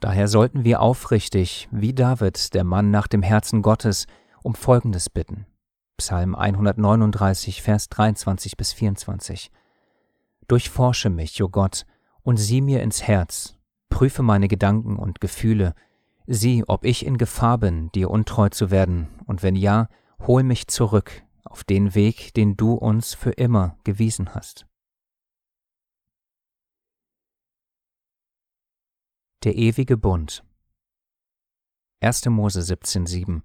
Daher 0.00 0.28
sollten 0.28 0.64
wir 0.64 0.80
aufrichtig, 0.80 1.68
wie 1.70 1.92
David, 1.92 2.54
der 2.54 2.64
Mann 2.64 2.90
nach 2.90 3.06
dem 3.06 3.22
Herzen 3.22 3.60
Gottes, 3.62 4.06
um 4.42 4.54
Folgendes 4.54 5.10
bitten. 5.10 5.46
Psalm 5.96 6.34
139, 6.34 7.62
Vers 7.62 7.88
23 7.88 8.56
bis 8.56 8.72
24. 8.72 9.50
Durchforsche 10.48 11.10
mich, 11.10 11.42
o 11.42 11.48
Gott, 11.48 11.84
und 12.22 12.38
sieh 12.38 12.60
mir 12.60 12.82
ins 12.82 13.02
Herz, 13.02 13.56
prüfe 13.88 14.22
meine 14.22 14.48
Gedanken 14.48 14.96
und 14.96 15.20
Gefühle, 15.20 15.74
sieh, 16.26 16.64
ob 16.66 16.84
ich 16.84 17.04
in 17.04 17.18
Gefahr 17.18 17.58
bin, 17.58 17.90
dir 17.92 18.10
untreu 18.10 18.48
zu 18.48 18.70
werden, 18.70 19.08
und 19.26 19.42
wenn 19.42 19.56
ja, 19.56 19.88
hol 20.26 20.42
mich 20.42 20.68
zurück 20.68 21.22
auf 21.44 21.64
den 21.64 21.94
Weg, 21.94 22.34
den 22.34 22.56
du 22.56 22.74
uns 22.74 23.14
für 23.14 23.32
immer 23.32 23.76
gewiesen 23.84 24.34
hast. 24.34 24.66
Der 29.44 29.56
ewige 29.56 29.96
Bund 29.96 30.44
1. 32.00 32.26
Mose 32.26 32.60
17,7 32.60 33.42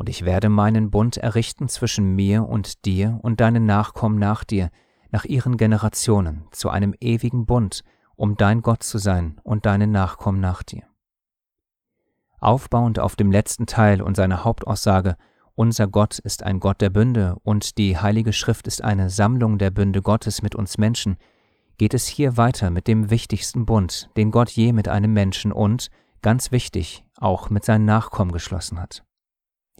und 0.00 0.08
ich 0.08 0.24
werde 0.24 0.48
meinen 0.48 0.90
Bund 0.90 1.18
errichten 1.18 1.68
zwischen 1.68 2.16
mir 2.16 2.48
und 2.48 2.86
dir 2.86 3.18
und 3.20 3.38
deinen 3.38 3.66
Nachkommen 3.66 4.18
nach 4.18 4.44
dir, 4.44 4.70
nach 5.10 5.26
ihren 5.26 5.58
Generationen, 5.58 6.46
zu 6.52 6.70
einem 6.70 6.94
ewigen 7.02 7.44
Bund, 7.44 7.84
um 8.16 8.34
dein 8.38 8.62
Gott 8.62 8.82
zu 8.82 8.96
sein 8.96 9.38
und 9.44 9.66
deinen 9.66 9.90
Nachkommen 9.92 10.40
nach 10.40 10.62
dir. 10.62 10.84
Aufbauend 12.38 12.98
auf 12.98 13.14
dem 13.14 13.30
letzten 13.30 13.66
Teil 13.66 14.00
und 14.00 14.16
seiner 14.16 14.42
Hauptaussage, 14.42 15.16
unser 15.54 15.86
Gott 15.86 16.18
ist 16.18 16.44
ein 16.44 16.60
Gott 16.60 16.80
der 16.80 16.88
Bünde 16.88 17.36
und 17.42 17.76
die 17.76 17.98
Heilige 17.98 18.32
Schrift 18.32 18.66
ist 18.68 18.82
eine 18.82 19.10
Sammlung 19.10 19.58
der 19.58 19.70
Bünde 19.70 20.00
Gottes 20.00 20.40
mit 20.40 20.54
uns 20.54 20.78
Menschen, 20.78 21.18
geht 21.76 21.92
es 21.92 22.06
hier 22.06 22.38
weiter 22.38 22.70
mit 22.70 22.88
dem 22.88 23.10
wichtigsten 23.10 23.66
Bund, 23.66 24.08
den 24.16 24.30
Gott 24.30 24.48
je 24.48 24.72
mit 24.72 24.88
einem 24.88 25.12
Menschen 25.12 25.52
und, 25.52 25.90
ganz 26.22 26.52
wichtig, 26.52 27.04
auch 27.18 27.50
mit 27.50 27.66
seinen 27.66 27.84
Nachkommen 27.84 28.32
geschlossen 28.32 28.80
hat. 28.80 29.04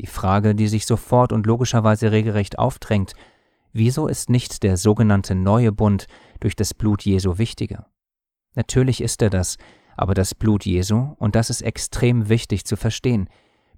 Die 0.01 0.07
Frage, 0.07 0.55
die 0.55 0.67
sich 0.67 0.87
sofort 0.87 1.31
und 1.31 1.45
logischerweise 1.45 2.11
regelrecht 2.11 2.59
aufdrängt, 2.59 3.13
wieso 3.75 4.09
ist 4.09 4.31
nicht 4.31 4.63
der 4.63 4.79
sogenannte 4.79 5.35
neue 5.35 5.73
Bund 5.73 6.07
durch 6.41 6.57
das 6.57 6.73
Blut 6.73 7.03
Jesu 7.03 7.37
wichtiger? 7.37 7.87
Natürlich 8.55 9.03
ist 9.03 9.21
er 9.21 9.29
das, 9.29 9.59
aber 9.99 10.15
das 10.15 10.35
Blut 10.35 10.65
Jesu, 10.65 11.15
und 11.19 11.35
das 11.35 11.51
ist 11.51 11.61
extrem 11.61 12.31
wichtig 12.31 12.65
zu 12.65 12.77
verstehen, 12.77 13.29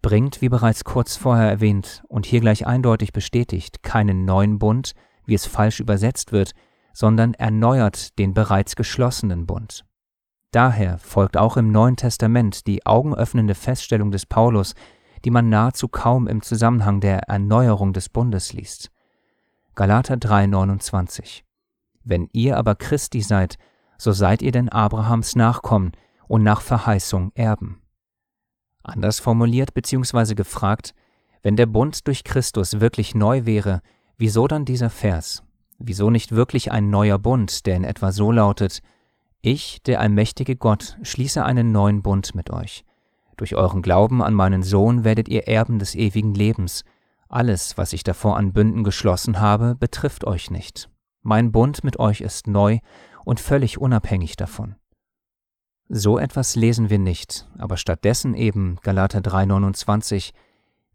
bringt, 0.01 0.41
wie 0.43 0.49
bereits 0.49 0.85
kurz 0.85 1.17
vorher 1.17 1.51
erwähnt 1.51 2.05
und 2.07 2.25
hier 2.25 2.39
gleich 2.39 2.69
eindeutig 2.69 3.13
bestätigt, 3.13 3.83
keinen 3.83 4.25
neuen 4.25 4.61
Bund, 4.61 4.93
wie 5.27 5.35
es 5.35 5.47
falsch 5.47 5.81
übersetzt 5.81 6.31
wird, 6.31 6.53
sondern 6.93 7.35
erneuert 7.35 8.17
den 8.21 8.33
bereits 8.33 8.77
geschlossenen 8.77 9.45
Bund. 9.47 9.85
Daher 10.53 10.99
folgt 10.99 11.37
auch 11.37 11.57
im 11.57 11.73
Neuen 11.73 11.97
Testament 11.97 12.69
die 12.69 12.87
augenöffnende 12.87 13.57
Feststellung 13.57 14.13
des 14.13 14.25
Paulus, 14.25 14.77
die 15.25 15.31
man 15.31 15.49
nahezu 15.49 15.89
kaum 15.89 16.27
im 16.27 16.43
Zusammenhang 16.43 17.01
der 17.01 17.29
Erneuerung 17.29 17.93
des 17.93 18.09
Bundes 18.09 18.53
liest. 18.53 18.91
Galater 19.75 20.17
3:29 20.17 21.43
Wenn 22.05 22.29
ihr 22.33 22.57
aber 22.57 22.75
Christi 22.75 23.21
seid, 23.21 23.57
so 23.99 24.13
seid 24.13 24.43
ihr 24.43 24.53
denn 24.53 24.69
Abrahams 24.69 25.37
Nachkommen 25.37 25.93
und 26.29 26.43
nach 26.43 26.61
Verheißung 26.61 27.33
Erben. 27.35 27.81
Anders 28.83 29.21
formuliert 29.21 29.75
bzw. 29.75 30.35
gefragt, 30.35 30.95
wenn 31.43 31.57
der 31.57 31.67
Bund 31.67 32.07
durch 32.07 32.25
Christus 32.25 32.81
wirklich 32.81 33.15
neu 33.15 33.45
wäre, 33.45 33.81
wieso 34.17 34.47
dann 34.49 34.65
dieser 34.65 34.91
Vers? 34.91 35.43
Wieso 35.79 36.11
nicht 36.11 36.33
wirklich 36.33 36.71
ein 36.73 36.91
neuer 36.91 37.19
Bund, 37.19 37.67
der 37.67 37.77
in 37.77 37.85
etwa 37.85 38.13
so 38.13 38.31
lautet, 38.33 38.81
ich, 39.41 39.83
der 39.83 40.01
allmächtige 40.01 40.55
Gott, 40.55 40.97
schließe 41.03 41.45
einen 41.45 41.73
neuen 41.73 42.03
Bund 42.03 42.35
mit 42.35 42.51
euch. 42.51 42.85
Durch 43.43 43.57
euren 43.57 43.83
Glauben 43.83 44.23
an 44.23 44.35
meinen 44.35 44.63
Sohn 44.63 45.03
werdet 45.03 45.29
ihr 45.29 45.49
Erben 45.49 45.81
des 45.81 45.97
ewigen 45.97 46.33
Lebens. 46.33 46.85
Alles, 47.29 47.77
was 47.77 47.93
ich 47.93 48.05
davor 48.05 48.37
an 48.37 48.53
Bünden 48.53 48.85
geschlossen 48.85 49.41
habe, 49.41 49.75
betrifft 49.75 50.25
euch 50.25 50.53
nicht. 50.53 50.89
Mein 51.23 51.51
Bund 51.51 51.83
mit 51.83 51.99
euch 51.99 52.21
ist 52.21 52.47
neu 52.47 52.79
und 53.25 53.41
völlig 53.41 53.79
unabhängig 53.79 54.37
davon. 54.37 54.77
So 55.89 56.21
etwas 56.21 56.55
lesen 56.55 56.89
wir 56.89 57.01
nicht, 57.01 57.49
aber 57.59 57.77
stattdessen 57.79 58.35
eben 58.35 58.77
Galater 58.81 59.19
3:29, 59.21 60.33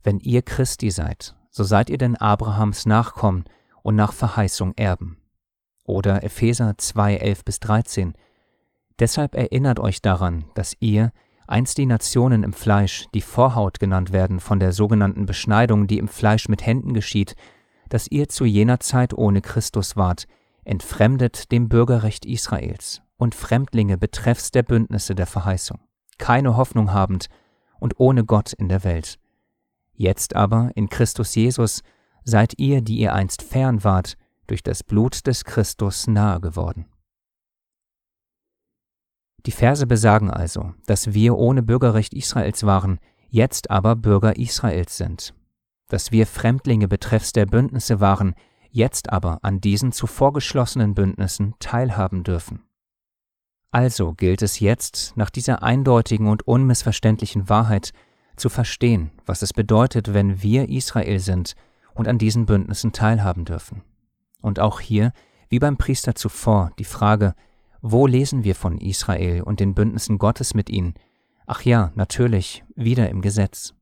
wenn 0.02 0.22
ihr 0.22 0.42
Christi 0.42 0.90
seid, 0.90 1.36
so 1.50 1.66
seid 1.66 1.90
ihr 1.90 1.98
denn 1.98 2.16
Abrahams 2.16 2.86
Nachkommen 2.86 3.44
und 3.84 3.98
nach 3.98 4.14
Verheißung 4.14 4.72
Erben. 4.78 5.18
Oder 5.84 6.24
Epheser 6.24 6.76
2:11 6.78 7.44
bis 7.44 7.60
13. 7.60 8.14
Deshalb 9.00 9.36
erinnert 9.36 9.82
euch 9.82 10.02
daran, 10.02 10.46
dass 10.56 10.78
ihr, 10.80 11.12
einst 11.48 11.78
die 11.78 11.86
Nationen 11.86 12.44
im 12.44 12.54
Fleisch, 12.54 13.08
die 13.14 13.22
Vorhaut 13.22 13.80
genannt 13.80 14.12
werden 14.12 14.40
von 14.40 14.60
der 14.60 14.74
sogenannten 14.74 15.26
Beschneidung, 15.26 15.88
die 15.88 15.98
im 15.98 16.08
Fleisch 16.08 16.50
mit 16.50 16.66
Händen 16.66 16.94
geschieht, 16.94 17.36
dass 17.90 18.08
ihr 18.12 18.30
zu 18.30 18.46
jener 18.46 18.80
Zeit 18.80 19.14
ohne 19.14 19.42
Christus 19.42 19.96
wart, 19.96 20.26
entfremdet 20.66 21.52
dem 21.52 21.70
Bürgerrecht 21.70 22.26
Israels 22.26 23.02
und 23.18 23.34
Fremdlinge 23.34 23.98
betreffs 23.98 24.52
der 24.52 24.64
Bündnisse 24.64 25.16
der 25.16 25.28
Verheißung, 25.28 25.80
keine 26.18 26.58
Hoffnung 26.58 26.94
habend 26.94 27.28
und 27.80 28.00
ohne 28.00 28.26
Gott 28.26 28.54
in 28.54 28.68
der 28.68 28.84
Welt. 28.84 29.18
Jetzt 29.94 30.36
aber 30.36 30.72
in 30.76 30.90
Christus 30.90 31.34
Jesus 31.34 31.82
seid 32.24 32.54
ihr, 32.58 32.82
die 32.82 32.98
ihr 32.98 33.14
einst 33.14 33.42
fern 33.42 33.84
wart, 33.84 34.18
durch 34.48 34.64
das 34.64 34.84
Blut 34.84 35.26
des 35.28 35.46
Christus 35.46 36.08
nahe 36.08 36.40
geworden. 36.40 36.86
Die 39.48 39.52
Verse 39.54 39.88
besagen 39.88 40.30
also, 40.30 40.74
dass 40.88 41.14
wir 41.14 41.38
ohne 41.38 41.64
Bürgerrecht 41.64 42.14
Israels 42.14 42.66
waren, 42.66 43.00
jetzt 43.30 43.72
aber 43.72 43.96
Bürger 43.96 44.36
Israels 44.36 44.98
sind, 44.98 45.34
dass 45.88 46.12
wir 46.12 46.28
Fremdlinge 46.28 46.90
betreffs 46.90 47.32
der 47.32 47.46
Bündnisse 47.46 48.02
waren, 48.02 48.36
jetzt 48.72 49.10
aber 49.10 49.40
an 49.44 49.62
diesen 49.62 49.94
zuvor 49.94 50.34
geschlossenen 50.34 50.96
Bündnissen 50.96 51.56
teilhaben 51.60 52.26
dürfen. 52.26 52.64
Also 53.72 54.14
gilt 54.14 54.42
es 54.42 54.60
jetzt, 54.60 55.16
nach 55.16 55.30
dieser 55.30 55.64
eindeutigen 55.64 56.28
und 56.28 56.46
unmissverständlichen 56.46 57.48
Wahrheit, 57.48 57.94
zu 58.36 58.50
verstehen, 58.50 59.12
was 59.26 59.44
es 59.44 59.54
bedeutet, 59.54 60.14
wenn 60.14 60.44
wir 60.44 60.68
Israel 60.68 61.20
sind 61.20 61.54
und 61.94 62.10
an 62.10 62.18
diesen 62.18 62.48
Bündnissen 62.48 62.92
teilhaben 62.92 63.46
dürfen. 63.46 63.82
Und 64.42 64.60
auch 64.60 64.82
hier, 64.82 65.14
wie 65.48 65.60
beim 65.60 65.78
Priester 65.78 66.16
zuvor, 66.16 66.72
die 66.80 66.84
Frage, 66.84 67.34
wo 67.82 68.08
lesen 68.08 68.44
wir 68.44 68.56
von 68.56 68.78
Israel 68.78 69.42
und 69.42 69.60
den 69.60 69.74
Bündnissen 69.74 70.18
Gottes 70.18 70.54
mit 70.54 70.70
ihnen? 70.70 70.94
Ach 71.46 71.62
ja, 71.62 71.92
natürlich, 71.96 72.64
wieder 72.76 73.10
im 73.10 73.22
Gesetz. 73.22 73.74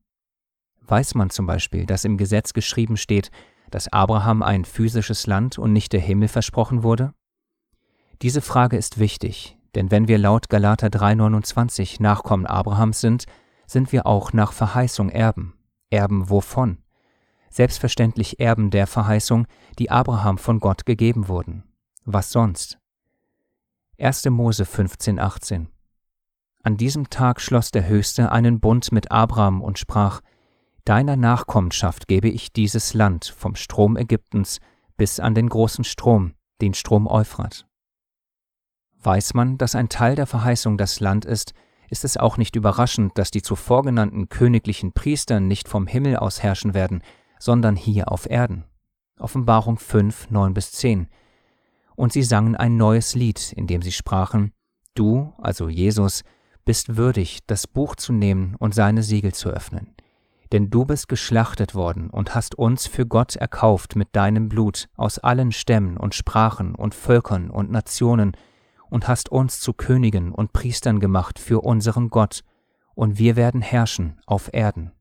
Weiß 0.82 1.14
man 1.14 1.30
zum 1.30 1.46
Beispiel, 1.46 1.86
dass 1.86 2.04
im 2.04 2.16
Gesetz 2.16 2.52
geschrieben 2.52 2.96
steht, 2.96 3.30
dass 3.70 3.92
Abraham 3.92 4.42
ein 4.42 4.64
physisches 4.64 5.26
Land 5.26 5.58
und 5.58 5.72
nicht 5.72 5.92
der 5.92 6.00
Himmel 6.00 6.28
versprochen 6.28 6.82
wurde? 6.82 7.12
Diese 8.22 8.40
Frage 8.40 8.76
ist 8.76 8.98
wichtig, 8.98 9.58
denn 9.74 9.90
wenn 9.90 10.08
wir 10.08 10.18
laut 10.18 10.48
Galater 10.48 10.88
3:29 10.88 12.00
Nachkommen 12.00 12.46
Abrahams 12.46 13.00
sind, 13.00 13.26
sind 13.66 13.92
wir 13.92 14.06
auch 14.06 14.32
nach 14.32 14.52
Verheißung 14.52 15.10
Erben. 15.10 15.54
Erben 15.90 16.30
wovon? 16.30 16.78
Selbstverständlich 17.50 18.38
Erben 18.38 18.70
der 18.70 18.86
Verheißung, 18.86 19.46
die 19.78 19.90
Abraham 19.90 20.38
von 20.38 20.60
Gott 20.60 20.86
gegeben 20.86 21.28
wurden. 21.28 21.64
Was 22.04 22.30
sonst? 22.30 22.78
1. 23.98 24.26
Mose 24.26 24.66
15, 24.66 25.18
18. 25.18 25.68
An 26.62 26.76
diesem 26.76 27.08
Tag 27.08 27.40
schloss 27.40 27.70
der 27.70 27.88
Höchste 27.88 28.30
einen 28.30 28.60
Bund 28.60 28.92
mit 28.92 29.10
Abraham 29.10 29.62
und 29.62 29.78
sprach, 29.78 30.20
Deiner 30.84 31.16
Nachkommenschaft 31.16 32.06
gebe 32.06 32.28
ich 32.28 32.52
dieses 32.52 32.92
Land 32.92 33.24
vom 33.24 33.54
Strom 33.54 33.96
Ägyptens 33.96 34.60
bis 34.98 35.18
an 35.18 35.34
den 35.34 35.48
großen 35.48 35.82
Strom, 35.82 36.34
den 36.60 36.74
Strom 36.74 37.06
Euphrat. 37.06 37.66
Weiß 39.02 39.32
man, 39.32 39.56
dass 39.56 39.74
ein 39.74 39.88
Teil 39.88 40.14
der 40.14 40.26
Verheißung 40.26 40.76
das 40.76 41.00
Land 41.00 41.24
ist, 41.24 41.54
ist 41.88 42.04
es 42.04 42.18
auch 42.18 42.36
nicht 42.36 42.54
überraschend, 42.54 43.16
dass 43.16 43.30
die 43.30 43.42
zuvor 43.42 43.82
genannten 43.82 44.28
königlichen 44.28 44.92
Priester 44.92 45.40
nicht 45.40 45.68
vom 45.68 45.86
Himmel 45.86 46.16
aus 46.16 46.42
herrschen 46.42 46.74
werden, 46.74 47.02
sondern 47.38 47.76
hier 47.76 48.12
auf 48.12 48.28
Erden. 48.28 48.64
Offenbarung 49.18 49.78
5, 49.78 50.30
9 50.30 50.52
bis 50.52 50.72
10. 50.72 51.08
Und 51.96 52.12
sie 52.12 52.22
sangen 52.22 52.54
ein 52.54 52.76
neues 52.76 53.14
Lied, 53.14 53.52
in 53.52 53.66
dem 53.66 53.82
sie 53.82 53.92
sprachen, 53.92 54.52
Du, 54.94 55.34
also 55.38 55.68
Jesus, 55.68 56.22
bist 56.64 56.96
würdig, 56.96 57.40
das 57.46 57.66
Buch 57.66 57.96
zu 57.96 58.12
nehmen 58.12 58.54
und 58.58 58.74
seine 58.74 59.02
Siegel 59.02 59.34
zu 59.34 59.50
öffnen. 59.50 59.94
Denn 60.52 60.70
du 60.70 60.84
bist 60.84 61.08
geschlachtet 61.08 61.74
worden 61.74 62.08
und 62.08 62.34
hast 62.34 62.54
uns 62.54 62.86
für 62.86 63.06
Gott 63.06 63.36
erkauft 63.36 63.96
mit 63.96 64.14
deinem 64.14 64.48
Blut 64.48 64.88
aus 64.96 65.18
allen 65.18 65.52
Stämmen 65.52 65.96
und 65.96 66.14
Sprachen 66.14 66.74
und 66.74 66.94
Völkern 66.94 67.50
und 67.50 67.70
Nationen, 67.70 68.32
und 68.88 69.08
hast 69.08 69.30
uns 69.30 69.58
zu 69.58 69.72
Königen 69.72 70.32
und 70.32 70.52
Priestern 70.52 71.00
gemacht 71.00 71.40
für 71.40 71.60
unseren 71.60 72.08
Gott, 72.08 72.42
und 72.94 73.18
wir 73.18 73.36
werden 73.36 73.60
herrschen 73.60 74.20
auf 74.26 74.48
Erden. 74.52 74.92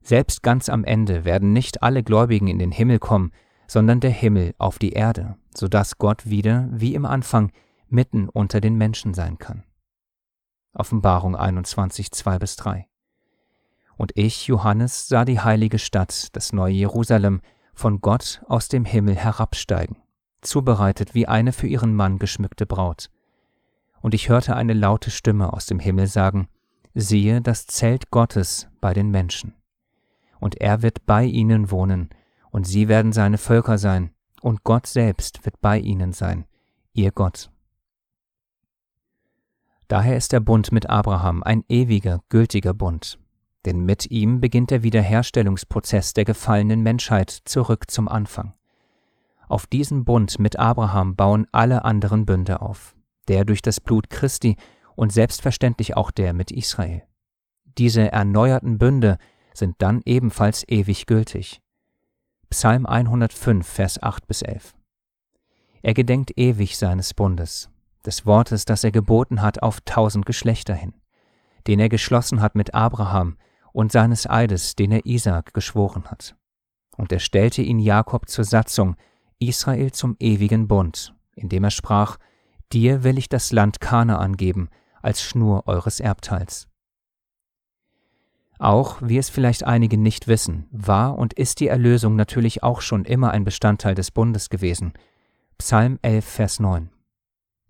Selbst 0.00 0.42
ganz 0.42 0.68
am 0.68 0.84
Ende 0.84 1.24
werden 1.24 1.52
nicht 1.52 1.82
alle 1.82 2.02
Gläubigen 2.02 2.48
in 2.48 2.58
den 2.58 2.72
Himmel 2.72 2.98
kommen, 2.98 3.32
sondern 3.72 4.00
der 4.00 4.10
Himmel 4.10 4.54
auf 4.58 4.78
die 4.78 4.92
Erde, 4.92 5.38
so 5.56 5.66
dass 5.66 5.96
Gott 5.96 6.28
wieder, 6.28 6.68
wie 6.70 6.94
im 6.94 7.06
Anfang, 7.06 7.52
mitten 7.88 8.28
unter 8.28 8.60
den 8.60 8.74
Menschen 8.74 9.14
sein 9.14 9.38
kann. 9.38 9.64
Offenbarung 10.74 11.34
21, 11.34 12.12
2 12.12 12.38
bis 12.38 12.56
3. 12.56 12.86
Und 13.96 14.12
ich, 14.14 14.46
Johannes, 14.46 15.08
sah 15.08 15.24
die 15.24 15.40
heilige 15.40 15.78
Stadt, 15.78 16.36
das 16.36 16.52
neue 16.52 16.74
Jerusalem, 16.74 17.40
von 17.72 18.02
Gott 18.02 18.42
aus 18.46 18.68
dem 18.68 18.84
Himmel 18.84 19.16
herabsteigen, 19.16 19.96
zubereitet 20.42 21.14
wie 21.14 21.26
eine 21.26 21.54
für 21.54 21.66
ihren 21.66 21.94
Mann 21.94 22.18
geschmückte 22.18 22.66
Braut. 22.66 23.08
Und 24.02 24.12
ich 24.12 24.28
hörte 24.28 24.54
eine 24.54 24.74
laute 24.74 25.10
Stimme 25.10 25.50
aus 25.50 25.64
dem 25.64 25.78
Himmel 25.78 26.08
sagen, 26.08 26.46
siehe 26.92 27.40
das 27.40 27.66
Zelt 27.66 28.10
Gottes 28.10 28.68
bei 28.82 28.92
den 28.92 29.10
Menschen. 29.10 29.54
Und 30.40 30.60
er 30.60 30.82
wird 30.82 31.06
bei 31.06 31.24
ihnen 31.24 31.70
wohnen, 31.70 32.10
und 32.52 32.66
sie 32.66 32.86
werden 32.86 33.12
seine 33.12 33.38
Völker 33.38 33.78
sein, 33.78 34.10
und 34.40 34.62
Gott 34.62 34.86
selbst 34.86 35.44
wird 35.44 35.60
bei 35.60 35.78
ihnen 35.78 36.12
sein, 36.12 36.44
ihr 36.92 37.10
Gott. 37.10 37.50
Daher 39.88 40.16
ist 40.16 40.32
der 40.32 40.40
Bund 40.40 40.70
mit 40.70 40.88
Abraham 40.88 41.42
ein 41.42 41.64
ewiger, 41.68 42.20
gültiger 42.28 42.74
Bund, 42.74 43.18
denn 43.64 43.80
mit 43.84 44.10
ihm 44.10 44.40
beginnt 44.40 44.70
der 44.70 44.82
Wiederherstellungsprozess 44.82 46.12
der 46.14 46.24
gefallenen 46.24 46.82
Menschheit 46.82 47.30
zurück 47.30 47.90
zum 47.90 48.08
Anfang. 48.08 48.54
Auf 49.48 49.66
diesen 49.66 50.04
Bund 50.04 50.38
mit 50.38 50.58
Abraham 50.58 51.16
bauen 51.16 51.46
alle 51.52 51.84
anderen 51.84 52.26
Bünde 52.26 52.62
auf, 52.62 52.96
der 53.28 53.44
durch 53.44 53.62
das 53.62 53.80
Blut 53.80 54.10
Christi 54.10 54.56
und 54.94 55.12
selbstverständlich 55.12 55.96
auch 55.96 56.10
der 56.10 56.32
mit 56.32 56.50
Israel. 56.50 57.02
Diese 57.78 58.12
erneuerten 58.12 58.78
Bünde 58.78 59.18
sind 59.54 59.76
dann 59.78 60.02
ebenfalls 60.04 60.66
ewig 60.68 61.06
gültig. 61.06 61.61
Psalm 62.52 62.84
105, 62.84 63.66
Vers 63.66 64.02
8 64.02 64.26
bis 64.26 64.42
11. 64.42 64.74
Er 65.80 65.94
gedenkt 65.94 66.36
ewig 66.36 66.76
seines 66.76 67.14
Bundes, 67.14 67.70
des 68.04 68.26
Wortes, 68.26 68.66
das 68.66 68.84
er 68.84 68.92
geboten 68.92 69.40
hat 69.40 69.62
auf 69.62 69.80
tausend 69.86 70.26
Geschlechter 70.26 70.74
hin, 70.74 70.92
den 71.66 71.80
er 71.80 71.88
geschlossen 71.88 72.42
hat 72.42 72.54
mit 72.54 72.74
Abraham 72.74 73.38
und 73.72 73.90
seines 73.90 74.28
Eides, 74.28 74.76
den 74.76 74.92
er 74.92 75.06
Isaak 75.06 75.54
geschworen 75.54 76.04
hat. 76.10 76.36
Und 76.98 77.10
er 77.10 77.20
stellte 77.20 77.62
ihn 77.62 77.78
Jakob 77.78 78.28
zur 78.28 78.44
Satzung, 78.44 78.96
Israel 79.38 79.92
zum 79.92 80.16
ewigen 80.20 80.68
Bund, 80.68 81.14
indem 81.34 81.64
er 81.64 81.70
sprach, 81.70 82.18
Dir 82.70 83.02
will 83.02 83.16
ich 83.16 83.30
das 83.30 83.52
Land 83.52 83.80
Kanaan 83.80 84.36
geben, 84.36 84.68
als 85.00 85.22
Schnur 85.22 85.66
eures 85.68 86.00
Erbteils. 86.00 86.68
Auch, 88.62 88.98
wie 89.02 89.18
es 89.18 89.28
vielleicht 89.28 89.64
einige 89.64 89.98
nicht 89.98 90.28
wissen, 90.28 90.68
war 90.70 91.18
und 91.18 91.32
ist 91.32 91.60
die 91.60 91.68
Erlösung 91.68 92.16
natürlich 92.16 92.62
auch 92.62 92.80
schon 92.80 93.04
immer 93.04 93.32
ein 93.32 93.44
Bestandteil 93.44 93.94
des 93.94 94.10
Bundes 94.10 94.50
gewesen. 94.50 94.92
Psalm 95.58 95.98
11, 96.02 96.24
Vers 96.24 96.60
9. 96.60 96.90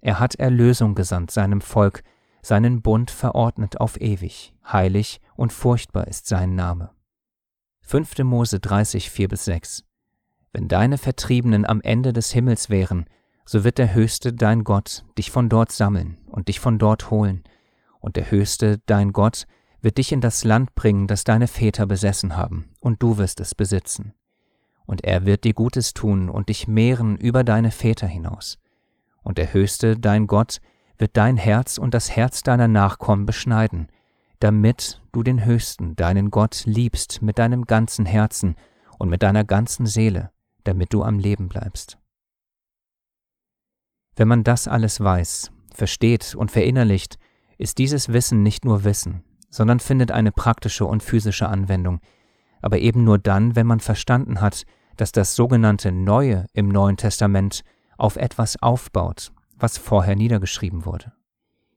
Er 0.00 0.20
hat 0.20 0.34
Erlösung 0.34 0.94
gesandt 0.94 1.30
seinem 1.30 1.60
Volk, 1.60 2.02
seinen 2.42 2.82
Bund 2.82 3.10
verordnet 3.10 3.80
auf 3.80 4.00
ewig, 4.00 4.52
heilig 4.70 5.20
und 5.34 5.52
furchtbar 5.52 6.08
ist 6.08 6.26
sein 6.26 6.54
Name. 6.54 6.90
5. 7.82 8.18
Mose 8.24 8.60
30, 8.60 9.10
4 9.10 9.28
bis 9.28 9.44
6 9.46 9.84
wenn 10.52 10.68
deine 10.68 10.98
Vertriebenen 10.98 11.66
am 11.66 11.80
Ende 11.80 12.12
des 12.12 12.30
Himmels 12.32 12.70
wären, 12.70 13.06
so 13.44 13.64
wird 13.64 13.78
der 13.78 13.94
Höchste, 13.94 14.32
dein 14.32 14.64
Gott, 14.64 15.04
dich 15.18 15.30
von 15.30 15.48
dort 15.48 15.72
sammeln 15.72 16.18
und 16.26 16.48
dich 16.48 16.60
von 16.60 16.78
dort 16.78 17.10
holen, 17.10 17.42
und 18.00 18.16
der 18.16 18.30
Höchste, 18.30 18.80
dein 18.86 19.12
Gott, 19.12 19.46
wird 19.82 19.98
dich 19.98 20.12
in 20.12 20.20
das 20.20 20.44
Land 20.44 20.74
bringen, 20.74 21.08
das 21.08 21.24
deine 21.24 21.48
Väter 21.48 21.86
besessen 21.86 22.36
haben, 22.36 22.70
und 22.80 23.02
du 23.02 23.18
wirst 23.18 23.40
es 23.40 23.54
besitzen. 23.54 24.14
Und 24.86 25.04
er 25.04 25.26
wird 25.26 25.44
dir 25.44 25.54
Gutes 25.54 25.92
tun 25.92 26.30
und 26.30 26.48
dich 26.48 26.66
mehren 26.68 27.16
über 27.16 27.44
deine 27.44 27.70
Väter 27.70 28.06
hinaus. 28.06 28.58
Und 29.22 29.38
der 29.38 29.52
Höchste, 29.52 29.98
dein 29.98 30.26
Gott, 30.26 30.60
wird 30.98 31.16
dein 31.16 31.36
Herz 31.36 31.78
und 31.78 31.94
das 31.94 32.14
Herz 32.14 32.42
deiner 32.42 32.68
Nachkommen 32.68 33.26
beschneiden, 33.26 33.88
damit 34.38 35.00
du 35.12 35.22
den 35.22 35.44
Höchsten, 35.44 35.94
deinen 35.96 36.30
Gott, 36.30 36.62
liebst 36.64 37.22
mit 37.22 37.38
deinem 37.38 37.64
ganzen 37.64 38.06
Herzen 38.06 38.56
und 38.98 39.08
mit 39.08 39.22
deiner 39.22 39.44
ganzen 39.44 39.86
Seele, 39.86 40.30
damit 40.64 40.92
du 40.92 41.02
am 41.02 41.18
Leben 41.18 41.48
bleibst. 41.48 41.98
Wenn 44.14 44.28
man 44.28 44.44
das 44.44 44.68
alles 44.68 45.00
weiß, 45.00 45.50
versteht 45.72 46.34
und 46.34 46.50
verinnerlicht, 46.50 47.18
ist 47.56 47.78
dieses 47.78 48.12
Wissen 48.12 48.42
nicht 48.42 48.64
nur 48.64 48.84
Wissen, 48.84 49.24
sondern 49.52 49.78
findet 49.78 50.10
eine 50.10 50.32
praktische 50.32 50.86
und 50.86 51.02
physische 51.02 51.48
Anwendung, 51.48 52.00
aber 52.62 52.78
eben 52.78 53.04
nur 53.04 53.18
dann, 53.18 53.54
wenn 53.54 53.66
man 53.66 53.80
verstanden 53.80 54.40
hat, 54.40 54.64
dass 54.96 55.12
das 55.12 55.36
sogenannte 55.36 55.92
Neue 55.92 56.46
im 56.54 56.68
Neuen 56.68 56.96
Testament 56.96 57.62
auf 57.98 58.16
etwas 58.16 58.60
aufbaut, 58.60 59.30
was 59.56 59.78
vorher 59.78 60.16
niedergeschrieben 60.16 60.86
wurde. 60.86 61.12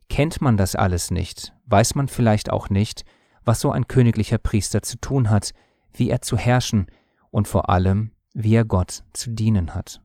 Kennt 0.09 0.41
man 0.41 0.55
das 0.55 0.75
alles 0.75 1.11
nicht, 1.11 1.53
weiß 1.65 1.95
man 1.95 2.07
vielleicht 2.07 2.49
auch 2.49 2.69
nicht, 2.69 3.03
was 3.43 3.59
so 3.59 3.71
ein 3.71 3.87
königlicher 3.87 4.37
Priester 4.37 4.81
zu 4.81 4.97
tun 4.97 5.29
hat, 5.29 5.51
wie 5.91 6.09
er 6.09 6.21
zu 6.21 6.37
herrschen 6.37 6.87
und 7.29 7.47
vor 7.47 7.69
allem, 7.69 8.11
wie 8.33 8.55
er 8.55 8.65
Gott 8.65 9.03
zu 9.11 9.31
dienen 9.31 9.75
hat. 9.75 10.01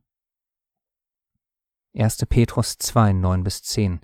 1. 1.97 2.19
Petrus 2.29 2.79
2, 2.79 3.13
9 3.13 3.45
bis 3.45 3.63
10 3.63 4.01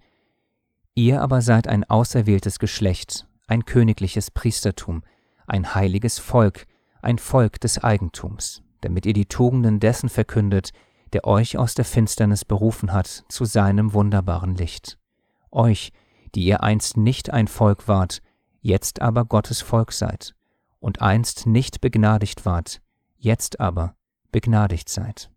Ihr 0.94 1.20
aber 1.20 1.42
seid 1.42 1.68
ein 1.68 1.84
auserwähltes 1.84 2.58
Geschlecht, 2.58 3.26
ein 3.46 3.64
königliches 3.64 4.30
Priestertum, 4.30 5.02
ein 5.46 5.74
heiliges 5.74 6.18
Volk, 6.18 6.66
ein 7.02 7.18
Volk 7.18 7.60
des 7.60 7.82
Eigentums, 7.82 8.62
damit 8.80 9.06
ihr 9.06 9.12
die 9.12 9.26
Tugenden 9.26 9.80
dessen 9.80 10.08
verkündet, 10.08 10.72
der 11.12 11.24
euch 11.26 11.56
aus 11.56 11.74
der 11.74 11.84
Finsternis 11.84 12.44
berufen 12.44 12.92
hat 12.92 13.24
zu 13.28 13.44
seinem 13.44 13.92
wunderbaren 13.92 14.54
Licht. 14.54 14.98
Euch, 15.50 15.92
die 16.34 16.44
ihr 16.44 16.62
einst 16.62 16.96
nicht 16.96 17.30
ein 17.30 17.48
Volk 17.48 17.88
wart, 17.88 18.22
jetzt 18.60 19.00
aber 19.00 19.24
Gottes 19.24 19.60
Volk 19.60 19.92
seid, 19.92 20.34
und 20.80 21.00
einst 21.00 21.46
nicht 21.46 21.80
begnadigt 21.80 22.44
wart, 22.44 22.82
jetzt 23.16 23.60
aber 23.60 23.94
begnadigt 24.32 24.88
seid. 24.88 25.30